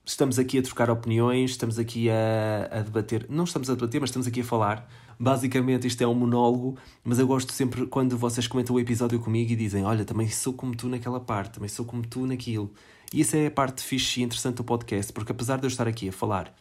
estamos 0.06 0.38
aqui 0.38 0.60
a 0.60 0.62
trocar 0.62 0.90
opiniões, 0.90 1.52
estamos 1.52 1.80
aqui 1.80 2.10
a, 2.10 2.70
a 2.72 2.82
debater. 2.82 3.26
Não 3.30 3.44
estamos 3.44 3.70
a 3.70 3.74
debater, 3.74 4.00
mas 4.00 4.10
estamos 4.10 4.28
aqui 4.28 4.42
a 4.42 4.44
falar. 4.44 4.88
Basicamente, 5.20 5.88
isto 5.88 6.02
é 6.02 6.08
um 6.08 6.14
monólogo, 6.14 6.78
mas 7.04 7.20
eu 7.20 7.26
gosto 7.26 7.52
sempre 7.52 7.88
quando 7.88 8.18
vocês 8.18 8.48
comentam 8.48 8.76
o 8.76 8.80
episódio 8.80 9.20
comigo 9.20 9.52
e 9.52 9.56
dizem: 9.56 9.84
Olha, 9.84 10.06
também 10.06 10.30
sou 10.30 10.54
como 10.54 10.76
tu 10.76 10.88
naquela 10.88 11.20
parte, 11.20 11.54
também 11.54 11.70
sou 11.70 11.86
como 11.86 12.06
tu 12.06 12.26
naquilo. 12.28 12.72
E 13.14 13.22
isso 13.22 13.36
é 13.36 13.48
a 13.48 13.52
parte 13.52 13.82
fixe 13.82 14.20
e 14.20 14.24
interessante 14.24 14.58
do 14.58 14.64
podcast, 14.64 15.12
porque 15.12 15.32
apesar 15.32 15.58
de 15.58 15.66
eu 15.66 15.70
estar 15.70 15.88
aqui 15.88 16.10
a 16.10 16.12
falar 16.12 16.54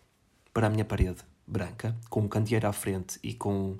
para 0.52 0.68
a 0.68 0.70
minha 0.70 0.84
parede 0.84 1.18
branca, 1.46 1.96
com 2.08 2.20
um 2.20 2.28
candeeiro 2.28 2.66
à 2.66 2.72
frente 2.72 3.18
e 3.22 3.34
com 3.34 3.76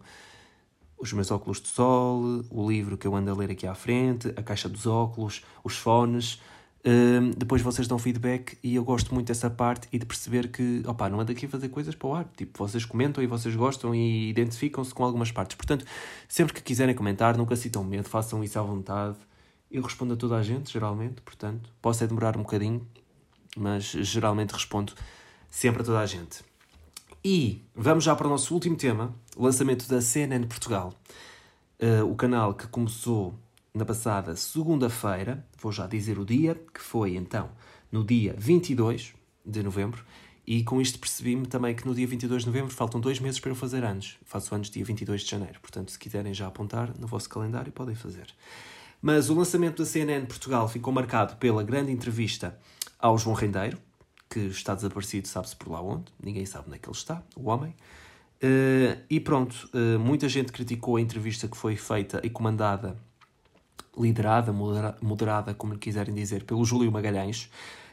os 0.98 1.12
meus 1.12 1.30
óculos 1.30 1.60
de 1.60 1.68
sol, 1.68 2.44
o 2.50 2.68
livro 2.68 2.96
que 2.96 3.06
eu 3.06 3.14
ando 3.14 3.30
a 3.30 3.34
ler 3.34 3.50
aqui 3.50 3.66
à 3.66 3.74
frente, 3.74 4.28
a 4.36 4.42
caixa 4.42 4.68
dos 4.68 4.86
óculos, 4.86 5.42
os 5.62 5.76
fones, 5.76 6.40
um, 6.86 7.30
depois 7.30 7.62
vocês 7.62 7.88
dão 7.88 7.98
feedback 7.98 8.58
e 8.62 8.74
eu 8.74 8.84
gosto 8.84 9.14
muito 9.14 9.28
dessa 9.28 9.48
parte 9.48 9.88
e 9.90 9.98
de 9.98 10.04
perceber 10.04 10.48
que, 10.48 10.82
opá, 10.86 11.08
não 11.08 11.18
ando 11.18 11.32
aqui 11.32 11.46
a 11.46 11.48
fazer 11.48 11.70
coisas 11.70 11.94
para 11.94 12.08
o 12.08 12.14
ar. 12.14 12.28
Tipo, 12.36 12.58
vocês 12.58 12.84
comentam 12.84 13.24
e 13.24 13.26
vocês 13.26 13.56
gostam 13.56 13.94
e 13.94 14.28
identificam-se 14.28 14.92
com 14.92 15.02
algumas 15.02 15.32
partes. 15.32 15.56
Portanto, 15.56 15.86
sempre 16.28 16.52
que 16.52 16.62
quiserem 16.62 16.94
comentar, 16.94 17.38
nunca 17.38 17.56
sintam 17.56 17.82
medo, 17.82 18.06
façam 18.06 18.44
isso 18.44 18.58
à 18.58 18.62
vontade. 18.62 19.16
Eu 19.70 19.82
respondo 19.82 20.12
a 20.12 20.16
toda 20.16 20.36
a 20.36 20.42
gente, 20.42 20.70
geralmente, 20.70 21.22
portanto, 21.22 21.70
posso 21.80 22.04
é 22.04 22.06
demorar 22.06 22.36
um 22.36 22.42
bocadinho, 22.42 22.86
mas 23.56 23.84
geralmente 23.84 24.52
respondo 24.52 24.92
sempre 25.48 25.80
a 25.80 25.84
toda 25.84 26.00
a 26.00 26.06
gente. 26.06 26.44
E 27.24 27.62
vamos 27.74 28.04
já 28.04 28.14
para 28.14 28.26
o 28.26 28.30
nosso 28.30 28.52
último 28.52 28.76
tema, 28.76 29.14
lançamento 29.34 29.88
da 29.88 30.02
CNN 30.02 30.46
Portugal. 30.46 30.92
Uh, 31.80 32.04
o 32.04 32.14
canal 32.14 32.52
que 32.52 32.66
começou 32.66 33.34
na 33.74 33.84
passada 33.84 34.36
segunda-feira, 34.36 35.44
vou 35.60 35.72
já 35.72 35.84
dizer 35.88 36.16
o 36.16 36.24
dia, 36.24 36.54
que 36.72 36.80
foi 36.80 37.16
então 37.16 37.50
no 37.90 38.04
dia 38.04 38.32
22 38.38 39.14
de 39.44 39.62
novembro, 39.64 40.04
e 40.46 40.62
com 40.62 40.80
isto 40.80 40.96
percebi-me 40.96 41.44
também 41.44 41.74
que 41.74 41.84
no 41.84 41.92
dia 41.92 42.06
22 42.06 42.42
de 42.42 42.46
novembro 42.46 42.72
faltam 42.72 43.00
dois 43.00 43.18
meses 43.18 43.40
para 43.40 43.50
eu 43.50 43.56
fazer 43.56 43.82
anos. 43.82 44.16
Faço 44.24 44.54
anos 44.54 44.70
dia 44.70 44.84
22 44.84 45.22
de 45.22 45.30
janeiro, 45.30 45.58
portanto, 45.60 45.90
se 45.90 45.98
quiserem 45.98 46.32
já 46.32 46.46
apontar 46.46 46.96
no 46.96 47.08
vosso 47.08 47.28
calendário, 47.28 47.72
podem 47.72 47.96
fazer. 47.96 48.28
Mas 49.02 49.28
o 49.28 49.34
lançamento 49.34 49.82
da 49.82 49.84
CNN 49.84 50.24
Portugal 50.24 50.68
ficou 50.68 50.92
marcado 50.92 51.36
pela 51.38 51.64
grande 51.64 51.90
entrevista 51.90 52.56
ao 52.96 53.18
João 53.18 53.34
Rendeiro, 53.34 53.76
que 54.30 54.38
está 54.38 54.76
desaparecido, 54.76 55.26
sabe-se 55.26 55.56
por 55.56 55.72
lá 55.72 55.82
onde, 55.82 56.04
ninguém 56.22 56.46
sabe 56.46 56.66
onde 56.68 56.76
é 56.76 56.78
que 56.78 56.88
ele 56.88 56.96
está, 56.96 57.24
o 57.34 57.48
homem. 57.48 57.74
Uh, 58.36 59.02
e 59.10 59.18
pronto, 59.18 59.68
uh, 59.74 59.98
muita 59.98 60.28
gente 60.28 60.52
criticou 60.52 60.96
a 60.96 61.00
entrevista 61.00 61.48
que 61.48 61.56
foi 61.56 61.74
feita 61.74 62.20
e 62.22 62.30
comandada 62.30 62.96
liderada, 63.96 64.52
moderada, 64.52 65.54
como 65.54 65.72
lhe 65.72 65.78
quiserem 65.78 66.14
dizer, 66.14 66.44
pelo 66.44 66.64
Júlio 66.64 66.90
Magalhães, 66.90 67.50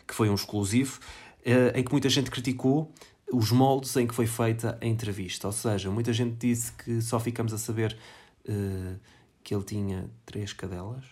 que 0.08 0.14
foi 0.14 0.30
um 0.30 0.36
exclusivo, 0.36 1.00
eh, 1.46 1.74
em 1.76 1.84
que 1.84 1.92
muita 1.92 2.10
gente 2.10 2.32
criticou 2.32 2.92
os 3.32 3.52
moldes 3.52 3.96
em 3.96 4.06
que 4.06 4.14
foi 4.14 4.28
feita 4.28 4.78
a 4.82 4.86
entrevista. 4.86 5.48
Ou 5.48 5.54
seja, 5.54 5.90
muita 5.90 6.12
gente 6.12 6.36
disse 6.36 6.72
que 6.74 7.02
só 7.02 7.20
ficamos 7.20 7.54
a 7.54 7.58
saber 7.58 7.98
uh, 8.46 9.00
que 9.44 9.56
ele 9.56 9.64
tinha 9.64 10.10
três 10.26 10.52
cadelas, 10.52 11.06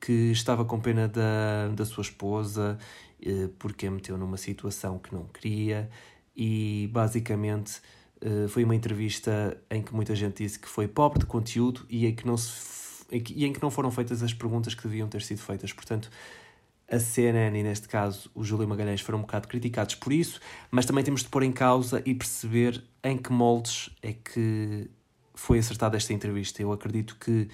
que 0.00 0.30
estava 0.32 0.64
com 0.64 0.78
pena 0.80 1.08
da, 1.08 1.68
da 1.74 1.84
sua 1.86 2.02
esposa 2.02 2.78
eh, 3.24 3.48
porque 3.56 3.86
a 3.86 3.90
meteu 3.90 4.18
numa 4.18 4.36
situação 4.36 4.98
que 4.98 5.14
não 5.14 5.24
queria 5.26 5.88
e 6.36 6.90
basicamente 6.92 7.80
eh, 8.20 8.48
foi 8.48 8.64
uma 8.64 8.74
entrevista 8.74 9.56
em 9.70 9.80
que 9.80 9.94
muita 9.94 10.14
gente 10.16 10.42
disse 10.42 10.58
que 10.58 10.68
foi 10.68 10.88
pobre 10.88 11.20
de 11.20 11.26
conteúdo 11.26 11.86
e 11.88 12.04
em 12.06 12.14
que 12.14 12.26
não, 12.26 12.36
se, 12.36 12.50
e 13.12 13.44
em 13.44 13.52
que 13.52 13.62
não 13.62 13.70
foram 13.70 13.90
feitas 13.90 14.22
as 14.22 14.32
perguntas 14.32 14.74
que 14.74 14.82
deviam 14.82 15.08
ter 15.08 15.22
sido 15.22 15.40
feitas. 15.40 15.72
Portanto, 15.72 16.10
a 16.90 16.98
CNN 16.98 17.58
e 17.58 17.62
neste 17.62 17.88
caso 17.88 18.30
o 18.34 18.42
Júlio 18.42 18.68
Magalhães 18.68 19.00
foram 19.00 19.18
um 19.18 19.22
bocado 19.22 19.48
criticados 19.48 19.94
por 19.94 20.12
isso, 20.12 20.40
mas 20.70 20.84
também 20.84 21.04
temos 21.04 21.22
de 21.22 21.28
pôr 21.28 21.42
em 21.42 21.52
causa 21.52 22.02
e 22.04 22.14
perceber 22.14 22.82
em 23.02 23.16
que 23.16 23.32
moldes 23.32 23.90
é 24.02 24.12
que 24.12 24.90
foi 25.34 25.58
acertada 25.58 25.96
esta 25.96 26.12
entrevista. 26.12 26.62
Eu 26.62 26.72
acredito 26.72 27.16
que 27.18 27.48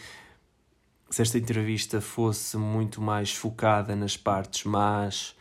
se 1.10 1.22
esta 1.22 1.38
entrevista 1.38 2.00
fosse 2.00 2.56
muito 2.56 3.00
mais 3.00 3.32
focada 3.32 3.96
nas 3.96 4.16
partes 4.16 4.64
más, 4.64 5.34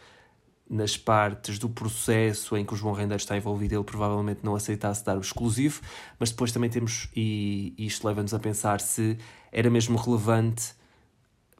nas 0.69 0.97
partes 0.97 1.57
do 1.57 1.69
processo 1.69 2.55
em 2.57 2.65
que 2.65 2.73
o 2.73 2.77
João 2.77 2.93
Rendeiro 2.93 3.21
está 3.21 3.37
envolvido, 3.37 3.75
ele 3.75 3.83
provavelmente 3.83 4.41
não 4.43 4.55
aceitasse 4.55 5.03
dar 5.03 5.17
o 5.17 5.21
exclusivo, 5.21 5.81
mas 6.19 6.29
depois 6.29 6.51
também 6.51 6.69
temos, 6.69 7.09
e 7.15 7.73
isto 7.77 8.05
leva-nos 8.05 8.33
a 8.33 8.39
pensar 8.39 8.81
se 8.81 9.17
era 9.51 9.69
mesmo 9.69 9.97
relevante 9.97 10.75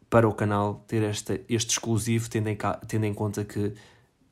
para 0.09 0.27
o 0.27 0.33
canal 0.33 0.83
ter 0.87 1.03
esta, 1.03 1.39
este 1.49 1.71
exclusivo, 1.71 2.29
tendo 2.29 2.47
em, 2.47 2.57
tendo 2.87 3.05
em 3.05 3.13
conta 3.13 3.43
que 3.43 3.73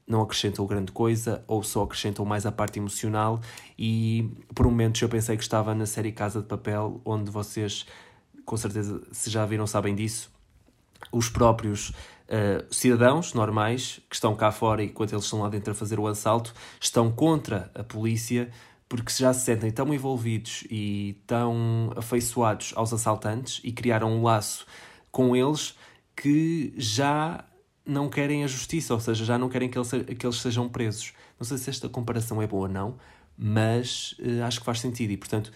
não 0.08 0.22
acrescentou 0.22 0.68
grande 0.68 0.92
coisa 0.92 1.44
ou 1.48 1.64
só 1.64 1.84
acrescentou 1.84 2.26
mais 2.26 2.46
a 2.46 2.52
parte 2.52 2.80
emocional. 2.80 3.42
E 3.78 4.30
por 4.54 4.66
momentos 4.66 5.02
eu 5.02 5.10
pensei 5.10 5.36
que 5.36 5.44
estava 5.44 5.74
na 5.74 5.86
série 5.86 6.12
Casa 6.12 6.42
de 6.42 6.48
Papel, 6.48 7.02
onde 7.04 7.32
vocês, 7.32 7.86
com 8.46 8.56
certeza, 8.56 9.02
se 9.12 9.30
já 9.30 9.46
viram, 9.46 9.66
sabem 9.66 9.96
disso. 9.96 10.32
Os 11.12 11.28
próprios 11.28 11.90
uh, 11.90 12.66
cidadãos 12.70 13.34
normais 13.34 14.00
que 14.10 14.16
estão 14.16 14.36
cá 14.36 14.52
fora 14.52 14.84
e 14.84 14.88
enquanto 14.88 15.14
eles 15.14 15.26
estão 15.26 15.42
lá 15.42 15.50
dentro 15.50 15.72
a 15.72 15.76
fazer 15.76 16.00
o 16.00 16.08
assalto 16.08 16.54
estão 16.80 17.12
contra 17.12 17.72
a 17.76 17.84
polícia 17.84 18.50
porque 18.88 19.12
já 19.12 19.34
se 19.34 19.46
sentem 19.46 19.72
tão 19.72 19.94
envolvidos 19.94 20.64
e 20.70 21.20
tão 21.26 21.92
afeiçoados 21.96 22.74
aos 22.76 22.94
assaltantes 22.94 23.60
e 23.64 23.72
criaram 23.72 24.12
um 24.12 24.24
laço 24.24 24.66
com 25.12 25.36
eles 25.36 25.76
que 26.16 26.74
já 26.78 27.44
não 27.86 28.10
querem 28.10 28.44
a 28.44 28.48
justiça, 28.48 28.94
ou 28.94 29.00
seja, 29.00 29.26
já 29.26 29.38
não 29.38 29.50
querem 29.50 29.70
que 29.70 29.78
eles, 29.78 29.92
que 29.92 30.26
eles 30.26 30.42
sejam 30.42 30.68
presos. 30.68 31.14
Não 31.40 31.46
sei 31.46 31.58
se 31.58 31.70
esta 31.70 31.88
comparação 31.90 32.42
é 32.42 32.48
boa 32.48 32.68
ou 32.68 32.74
não, 32.74 32.98
mas 33.38 34.16
uh, 34.20 34.44
acho 34.46 34.60
que 34.60 34.66
faz 34.66 34.80
sentido 34.80 35.12
e, 35.12 35.18
portanto, 35.18 35.52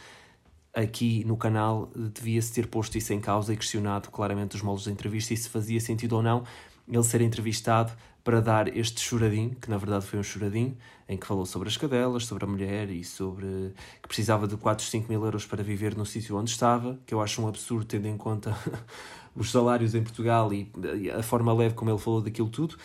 aqui 0.73 1.23
no 1.25 1.37
canal 1.37 1.91
uh, 1.95 2.09
devia-se 2.09 2.53
ter 2.53 2.67
posto 2.67 2.97
isso 2.97 3.13
em 3.13 3.19
causa 3.19 3.53
e 3.53 3.57
questionado 3.57 4.09
claramente 4.11 4.55
os 4.55 4.61
moldes 4.61 4.85
da 4.85 4.91
entrevista 4.91 5.33
e 5.33 5.37
se 5.37 5.49
fazia 5.49 5.79
sentido 5.79 6.13
ou 6.13 6.21
não 6.21 6.43
ele 6.87 7.03
ser 7.03 7.21
entrevistado 7.21 7.93
para 8.29 8.41
dar 8.41 8.77
este 8.77 9.01
choradinho, 9.01 9.55
que 9.55 9.71
na 9.71 9.77
verdade 9.79 10.05
foi 10.05 10.19
um 10.19 10.21
choradinho, 10.21 10.77
em 11.07 11.17
que 11.17 11.25
falou 11.25 11.47
sobre 11.47 11.67
as 11.67 11.75
cadelas, 11.75 12.27
sobre 12.27 12.45
a 12.45 12.47
mulher 12.47 12.87
e 12.91 13.03
sobre 13.03 13.73
que 14.03 14.07
precisava 14.07 14.47
de 14.47 14.55
4, 14.55 14.85
5 14.85 15.09
mil 15.09 15.25
euros 15.25 15.47
para 15.47 15.63
viver 15.63 15.97
no 15.97 16.05
sítio 16.05 16.37
onde 16.37 16.51
estava, 16.51 16.99
que 17.07 17.13
eu 17.15 17.21
acho 17.21 17.41
um 17.41 17.47
absurdo 17.47 17.85
tendo 17.85 18.07
em 18.07 18.15
conta 18.15 18.55
os 19.35 19.49
salários 19.49 19.95
em 19.95 20.03
Portugal 20.03 20.53
e 20.53 20.69
a 21.09 21.23
forma 21.23 21.51
leve 21.51 21.73
como 21.73 21.89
ele 21.89 21.97
falou 21.97 22.21
daquilo 22.21 22.49
tudo, 22.49 22.77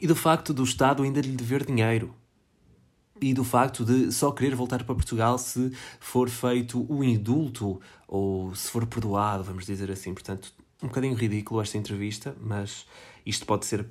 e 0.00 0.06
do 0.06 0.16
facto 0.16 0.54
do 0.54 0.64
Estado 0.64 1.02
ainda 1.02 1.20
lhe 1.20 1.36
dever 1.36 1.66
dinheiro. 1.66 2.14
E 3.20 3.34
do 3.34 3.44
facto 3.44 3.84
de 3.84 4.10
só 4.10 4.32
querer 4.32 4.54
voltar 4.54 4.82
para 4.82 4.94
Portugal 4.94 5.36
se 5.36 5.70
for 6.00 6.30
feito 6.30 6.90
o 6.90 7.04
indulto 7.04 7.78
ou 8.06 8.54
se 8.54 8.70
for 8.70 8.86
perdoado, 8.86 9.44
vamos 9.44 9.66
dizer 9.66 9.90
assim. 9.90 10.14
Portanto, 10.14 10.54
um 10.82 10.88
bocadinho 10.88 11.14
ridículo 11.14 11.60
esta 11.60 11.76
entrevista, 11.76 12.34
mas 12.40 12.86
isto 13.26 13.44
pode 13.44 13.66
ser 13.66 13.86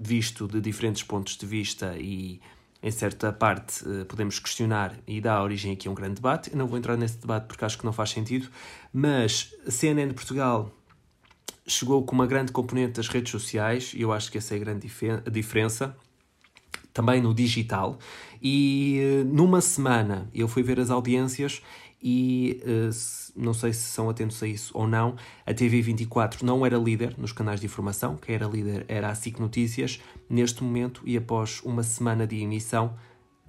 visto 0.00 0.48
de 0.48 0.60
diferentes 0.60 1.02
pontos 1.02 1.36
de 1.36 1.44
vista 1.44 1.94
e 1.98 2.40
em 2.82 2.90
certa 2.90 3.30
parte 3.30 3.84
eh, 3.86 4.04
podemos 4.04 4.38
questionar 4.38 4.96
e 5.06 5.20
dá 5.20 5.42
origem 5.42 5.72
aqui 5.72 5.86
a 5.86 5.90
um 5.90 5.94
grande 5.94 6.14
debate. 6.14 6.50
Eu 6.50 6.56
não 6.56 6.66
vou 6.66 6.78
entrar 6.78 6.96
nesse 6.96 7.18
debate 7.18 7.46
porque 7.46 7.62
acho 7.62 7.78
que 7.78 7.84
não 7.84 7.92
faz 7.92 8.10
sentido, 8.10 8.48
mas 8.92 9.54
a 9.66 9.70
CNN 9.70 10.08
de 10.08 10.14
Portugal 10.14 10.72
chegou 11.66 12.02
com 12.02 12.14
uma 12.14 12.26
grande 12.26 12.50
componente 12.50 12.94
das 12.94 13.08
redes 13.08 13.30
sociais 13.30 13.92
e 13.94 14.00
eu 14.00 14.10
acho 14.10 14.32
que 14.32 14.38
essa 14.38 14.54
é 14.54 14.56
a 14.56 14.60
grande 14.60 14.90
diferença. 15.30 15.94
Também 16.92 17.20
no 17.20 17.32
digital, 17.32 18.00
e 18.42 18.98
eh, 19.00 19.24
numa 19.24 19.60
semana 19.60 20.28
eu 20.34 20.48
fui 20.48 20.62
ver 20.62 20.80
as 20.80 20.90
audiências 20.90 21.62
e 22.02 22.62
uh, 22.64 22.90
não 23.36 23.52
sei 23.52 23.72
se 23.72 23.82
são 23.82 24.08
atentos 24.08 24.42
a 24.42 24.46
isso 24.46 24.72
ou 24.74 24.86
não, 24.86 25.16
a 25.46 25.52
TV24 25.52 26.42
não 26.42 26.64
era 26.64 26.76
líder 26.76 27.14
nos 27.18 27.32
canais 27.32 27.60
de 27.60 27.66
informação, 27.66 28.16
quem 28.16 28.34
era 28.34 28.46
líder 28.46 28.84
era 28.88 29.08
a 29.08 29.14
SIC 29.14 29.38
Notícias. 29.38 30.00
Neste 30.28 30.62
momento, 30.64 31.02
e 31.04 31.16
após 31.16 31.60
uma 31.62 31.82
semana 31.82 32.26
de 32.26 32.40
emissão, 32.40 32.94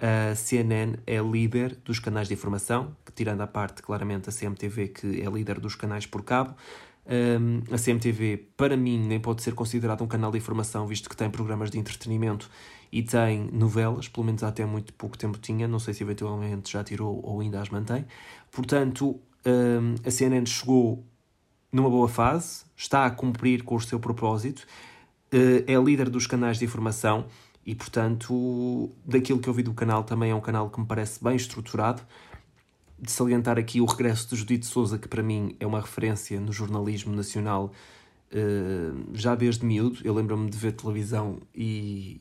a 0.02 0.34
CNN 0.34 0.96
é 1.06 1.18
líder 1.20 1.76
dos 1.84 2.00
canais 2.00 2.26
de 2.26 2.34
informação, 2.34 2.96
tirando 3.14 3.40
a 3.40 3.46
parte, 3.46 3.82
claramente, 3.82 4.28
a 4.28 4.32
CMTV, 4.32 4.88
que 4.88 5.22
é 5.22 5.30
líder 5.30 5.60
dos 5.60 5.76
canais 5.76 6.06
por 6.06 6.22
cabo. 6.24 6.56
Um, 7.04 7.62
a 7.72 7.78
CMTV, 7.78 8.48
para 8.56 8.76
mim, 8.76 8.98
nem 8.98 9.18
pode 9.18 9.42
ser 9.42 9.54
considerado 9.54 10.02
um 10.02 10.06
canal 10.06 10.30
de 10.30 10.38
informação, 10.38 10.86
visto 10.86 11.08
que 11.08 11.16
tem 11.16 11.30
programas 11.30 11.70
de 11.70 11.78
entretenimento 11.78 12.50
e 12.92 13.02
tem 13.02 13.48
novelas, 13.52 14.06
pelo 14.08 14.26
menos 14.26 14.42
até 14.42 14.64
muito 14.66 14.92
pouco 14.92 15.16
tempo 15.16 15.38
tinha, 15.38 15.66
não 15.66 15.78
sei 15.78 15.94
se 15.94 16.02
eventualmente 16.02 16.70
já 16.70 16.84
tirou 16.84 17.20
ou 17.24 17.40
ainda 17.40 17.60
as 17.60 17.70
mantém. 17.70 18.04
Portanto, 18.52 19.18
um, 19.46 19.94
a 20.06 20.10
CNN 20.10 20.44
chegou 20.44 21.02
numa 21.72 21.88
boa 21.88 22.06
fase, 22.06 22.64
está 22.76 23.06
a 23.06 23.10
cumprir 23.10 23.64
com 23.64 23.74
o 23.74 23.80
seu 23.80 23.98
propósito, 23.98 24.66
uh, 25.32 25.64
é 25.66 25.74
líder 25.82 26.10
dos 26.10 26.26
canais 26.26 26.58
de 26.58 26.66
informação 26.66 27.24
e, 27.64 27.74
portanto, 27.74 28.90
daquilo 29.06 29.38
que 29.38 29.48
eu 29.48 29.54
vi 29.54 29.62
do 29.62 29.72
canal, 29.72 30.04
também 30.04 30.30
é 30.30 30.34
um 30.34 30.40
canal 30.40 30.68
que 30.68 30.78
me 30.78 30.86
parece 30.86 31.24
bem 31.24 31.34
estruturado. 31.34 32.02
De 32.98 33.10
salientar 33.10 33.58
aqui 33.58 33.80
o 33.80 33.84
regresso 33.84 34.28
de 34.28 34.36
Judite 34.36 34.66
Souza, 34.66 34.96
que 34.96 35.08
para 35.08 35.22
mim 35.22 35.56
é 35.58 35.66
uma 35.66 35.80
referência 35.80 36.38
no 36.38 36.52
jornalismo 36.52 37.16
nacional 37.16 37.72
uh, 38.32 39.04
já 39.14 39.34
desde 39.34 39.64
miúdo. 39.64 39.98
Eu 40.04 40.12
lembro-me 40.12 40.50
de 40.50 40.58
ver 40.58 40.72
televisão 40.72 41.40
e 41.54 42.20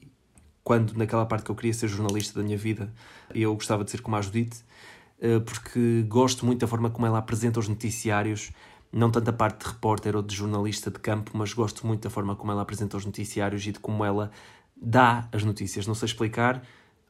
quando, 0.63 0.93
naquela 0.93 1.25
parte 1.25 1.43
que 1.43 1.51
eu 1.51 1.55
queria 1.55 1.73
ser 1.73 1.89
jornalista 1.89 2.39
da 2.39 2.45
minha 2.45 2.57
vida, 2.57 2.91
eu 3.35 3.53
gostava 3.53 3.83
de 3.83 3.91
ser 3.91 4.01
como 4.01 4.15
a 4.15 4.21
Judite 4.21 4.57
eh, 4.57 4.65
porque 5.45 6.03
gosto 6.07 6.45
muito 6.45 6.59
da 6.61 6.67
forma 6.67 6.89
como 6.89 7.05
ela 7.05 7.19
apresenta 7.19 7.59
os 7.59 7.67
noticiários, 7.67 8.51
não 8.91 9.11
tanto 9.11 9.29
a 9.29 9.33
parte 9.33 9.63
de 9.63 9.71
repórter 9.71 10.15
ou 10.15 10.21
de 10.21 10.35
jornalista 10.35 10.89
de 10.89 10.99
campo, 10.99 11.31
mas 11.33 11.53
gosto 11.53 11.85
muito 11.85 12.03
da 12.03 12.09
forma 12.09 12.35
como 12.35 12.51
ela 12.51 12.61
apresenta 12.61 12.97
os 12.97 13.05
noticiários 13.05 13.65
e 13.65 13.71
de 13.71 13.79
como 13.79 14.03
ela 14.03 14.31
dá 14.75 15.29
as 15.31 15.43
notícias. 15.43 15.85
Não 15.85 15.95
sei 15.95 16.07
explicar, 16.07 16.63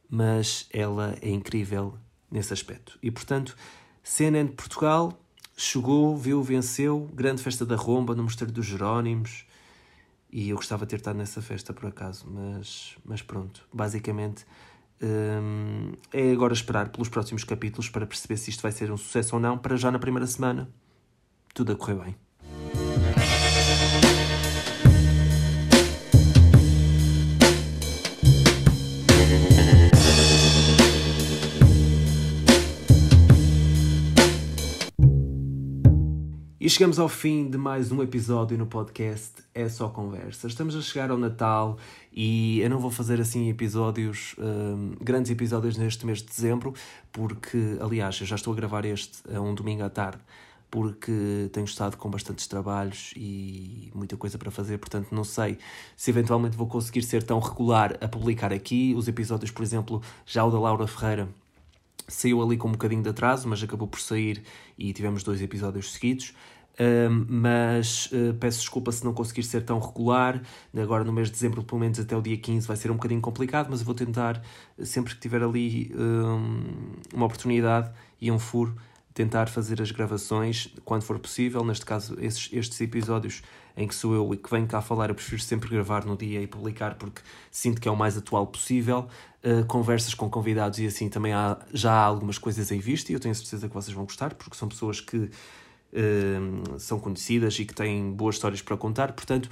mas 0.09 0.67
ela 0.71 1.15
é 1.21 1.29
incrível 1.29 1.97
nesse 2.29 2.53
aspecto. 2.53 2.99
E 3.01 3.09
portanto, 3.09 3.55
CNN 4.03 4.49
de 4.49 4.55
Portugal 4.55 5.17
chegou, 5.55 6.17
viu, 6.17 6.43
venceu, 6.43 7.09
grande 7.13 7.41
festa 7.41 7.65
da 7.65 7.75
Romba 7.75 8.13
no 8.13 8.23
Mosteiro 8.23 8.51
dos 8.51 8.65
Jerónimos. 8.65 9.45
E 10.31 10.49
eu 10.49 10.55
gostava 10.55 10.85
de 10.85 10.91
ter 10.91 10.95
estado 10.97 11.17
nessa 11.17 11.41
festa 11.41 11.73
por 11.73 11.87
acaso, 11.87 12.25
mas, 12.29 12.95
mas 13.03 13.21
pronto, 13.21 13.67
basicamente 13.73 14.45
é 16.13 16.31
agora 16.31 16.53
esperar 16.53 16.89
pelos 16.89 17.09
próximos 17.09 17.43
capítulos 17.43 17.89
para 17.89 18.05
perceber 18.05 18.37
se 18.37 18.49
isto 18.49 18.61
vai 18.61 18.71
ser 18.71 18.91
um 18.91 18.97
sucesso 18.97 19.35
ou 19.35 19.41
não. 19.41 19.57
Para 19.57 19.75
já 19.75 19.91
na 19.91 19.99
primeira 19.99 20.27
semana, 20.27 20.69
tudo 21.53 21.71
a 21.71 21.75
correr 21.75 21.95
bem. 21.95 22.15
E 36.63 36.69
chegamos 36.69 36.99
ao 36.99 37.09
fim 37.09 37.49
de 37.49 37.57
mais 37.57 37.91
um 37.91 38.03
episódio 38.03 38.55
no 38.55 38.67
podcast 38.67 39.41
É 39.51 39.67
Só 39.67 39.89
Conversa. 39.89 40.45
Estamos 40.45 40.75
a 40.75 40.81
chegar 40.81 41.09
ao 41.09 41.17
Natal 41.17 41.79
e 42.11 42.59
eu 42.59 42.69
não 42.69 42.79
vou 42.79 42.91
fazer 42.91 43.21
assim 43.21 43.49
episódios, 43.49 44.35
um, 44.37 44.95
grandes 45.01 45.31
episódios 45.31 45.77
neste 45.77 46.05
mês 46.05 46.19
de 46.19 46.27
dezembro, 46.27 46.73
porque, 47.11 47.77
aliás, 47.79 48.19
eu 48.19 48.27
já 48.27 48.35
estou 48.35 48.51
a 48.53 48.55
gravar 48.55 48.85
este 48.85 49.19
a 49.33 49.39
um 49.39 49.55
domingo 49.55 49.83
à 49.83 49.89
tarde, 49.89 50.21
porque 50.69 51.49
tenho 51.51 51.65
estado 51.65 51.97
com 51.97 52.09
bastantes 52.09 52.47
trabalhos 52.47 53.13
e 53.15 53.91
muita 53.93 54.15
coisa 54.17 54.37
para 54.37 54.49
fazer, 54.49 54.77
portanto 54.77 55.09
não 55.11 55.23
sei 55.23 55.57
se 55.97 56.09
eventualmente 56.09 56.55
vou 56.55 56.67
conseguir 56.67 57.03
ser 57.03 57.23
tão 57.23 57.39
regular 57.39 57.97
a 58.01 58.07
publicar 58.07 58.53
aqui. 58.53 58.93
Os 58.95 59.07
episódios, 59.07 59.51
por 59.51 59.63
exemplo, 59.63 60.01
já 60.25 60.45
o 60.45 60.51
da 60.51 60.59
Laura 60.59 60.87
Ferreira 60.87 61.27
saiu 62.07 62.41
ali 62.41 62.57
com 62.57 62.67
um 62.67 62.71
bocadinho 62.71 63.03
de 63.03 63.09
atraso, 63.09 63.47
mas 63.47 63.61
acabou 63.63 63.87
por 63.87 63.99
sair 63.99 64.43
e 64.77 64.93
tivemos 64.93 65.23
dois 65.23 65.41
episódios 65.41 65.91
seguidos. 65.93 66.33
Mas 67.27 68.07
uh, 68.07 68.33
peço 68.39 68.59
desculpa 68.59 68.91
se 68.91 69.03
não 69.03 69.13
conseguir 69.13 69.43
ser 69.43 69.63
tão 69.63 69.79
regular. 69.79 70.41
Agora, 70.75 71.03
no 71.03 71.13
mês 71.13 71.27
de 71.27 71.33
dezembro, 71.33 71.63
pelo 71.63 71.79
menos 71.79 71.99
até 71.99 72.15
o 72.15 72.21
dia 72.21 72.37
15, 72.37 72.67
vai 72.67 72.75
ser 72.75 72.89
um 72.89 72.95
bocadinho 72.95 73.21
complicado, 73.21 73.67
mas 73.69 73.79
eu 73.81 73.85
vou 73.85 73.93
tentar, 73.93 74.41
sempre 74.83 75.13
que 75.13 75.21
tiver 75.21 75.43
ali 75.43 75.93
um, 75.95 76.63
uma 77.13 77.25
oportunidade 77.25 77.91
e 78.19 78.31
um 78.31 78.39
furo, 78.39 78.75
tentar 79.13 79.47
fazer 79.47 79.81
as 79.81 79.91
gravações 79.91 80.73
quando 80.85 81.03
for 81.03 81.19
possível. 81.19 81.63
Neste 81.63 81.85
caso, 81.85 82.17
esses, 82.19 82.49
estes 82.51 82.79
episódios 82.81 83.41
em 83.75 83.87
que 83.87 83.95
sou 83.95 84.13
eu 84.13 84.33
e 84.33 84.37
que 84.37 84.49
venho 84.49 84.67
cá 84.67 84.81
falar, 84.81 85.09
eu 85.09 85.15
prefiro 85.15 85.41
sempre 85.41 85.69
gravar 85.69 86.05
no 86.05 86.17
dia 86.17 86.41
e 86.41 86.47
publicar 86.47 86.95
porque 86.95 87.21
sinto 87.49 87.79
que 87.79 87.87
é 87.87 87.91
o 87.91 87.95
mais 87.95 88.17
atual 88.17 88.47
possível. 88.47 89.07
Uh, 89.43 89.65
conversas 89.65 90.13
com 90.13 90.29
convidados 90.29 90.77
e 90.79 90.85
assim 90.85 91.09
também 91.09 91.33
há, 91.33 91.57
já 91.73 91.91
há 91.91 92.03
algumas 92.03 92.37
coisas 92.37 92.71
em 92.71 92.79
vista 92.79 93.11
e 93.11 93.15
eu 93.15 93.19
tenho 93.19 93.33
certeza 93.33 93.67
que 93.67 93.73
vocês 93.73 93.95
vão 93.95 94.05
gostar 94.05 94.35
porque 94.35 94.55
são 94.55 94.67
pessoas 94.67 95.01
que 95.01 95.31
uh, 95.93 96.79
são 96.79 96.99
conhecidas 96.99 97.57
e 97.59 97.65
que 97.65 97.73
têm 97.73 98.11
boas 98.11 98.35
histórias 98.35 98.61
para 98.61 98.77
contar. 98.77 99.13
Portanto, 99.13 99.49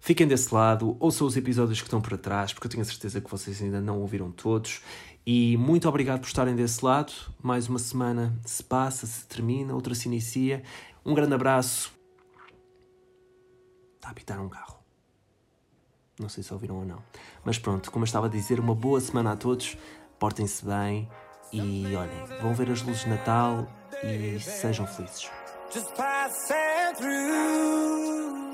fiquem 0.00 0.26
desse 0.26 0.54
lado, 0.54 0.96
ouçam 0.98 1.26
os 1.26 1.36
episódios 1.36 1.80
que 1.80 1.86
estão 1.86 2.00
para 2.00 2.16
trás 2.16 2.52
porque 2.52 2.66
eu 2.66 2.70
tenho 2.70 2.82
a 2.82 2.86
certeza 2.86 3.20
que 3.20 3.30
vocês 3.30 3.60
ainda 3.62 3.80
não 3.80 4.00
ouviram 4.00 4.30
todos. 4.30 4.80
E 5.26 5.56
muito 5.58 5.88
obrigado 5.88 6.20
por 6.20 6.26
estarem 6.26 6.56
desse 6.56 6.84
lado. 6.84 7.12
Mais 7.42 7.68
uma 7.68 7.78
semana 7.78 8.34
se 8.44 8.62
passa, 8.62 9.06
se 9.06 9.26
termina, 9.26 9.74
outra 9.74 9.94
se 9.94 10.08
inicia. 10.08 10.62
Um 11.04 11.14
grande 11.14 11.34
abraço. 11.34 11.92
Está 13.96 14.08
a 14.08 14.10
apitar 14.12 14.40
um 14.40 14.48
carro. 14.48 14.78
Não 16.18 16.28
sei 16.28 16.42
se 16.42 16.52
ouviram 16.52 16.76
ou 16.76 16.84
não. 16.84 17.02
Mas 17.44 17.58
pronto, 17.58 17.90
como 17.90 18.02
eu 18.02 18.06
estava 18.06 18.26
a 18.26 18.30
dizer, 18.30 18.60
uma 18.60 18.74
boa 18.74 19.00
semana 19.00 19.32
a 19.32 19.36
todos. 19.36 19.76
Portem-se 20.18 20.64
bem 20.64 21.08
e 21.52 21.84
olhem, 21.96 22.40
vão 22.40 22.54
ver 22.54 22.70
as 22.70 22.82
luzes 22.82 23.04
de 23.04 23.08
Natal 23.08 23.66
e 24.04 24.38
sejam 24.38 24.86
felizes. 24.86 25.39
Just 25.72 25.94
passing 25.94 26.96
through. 26.96 28.49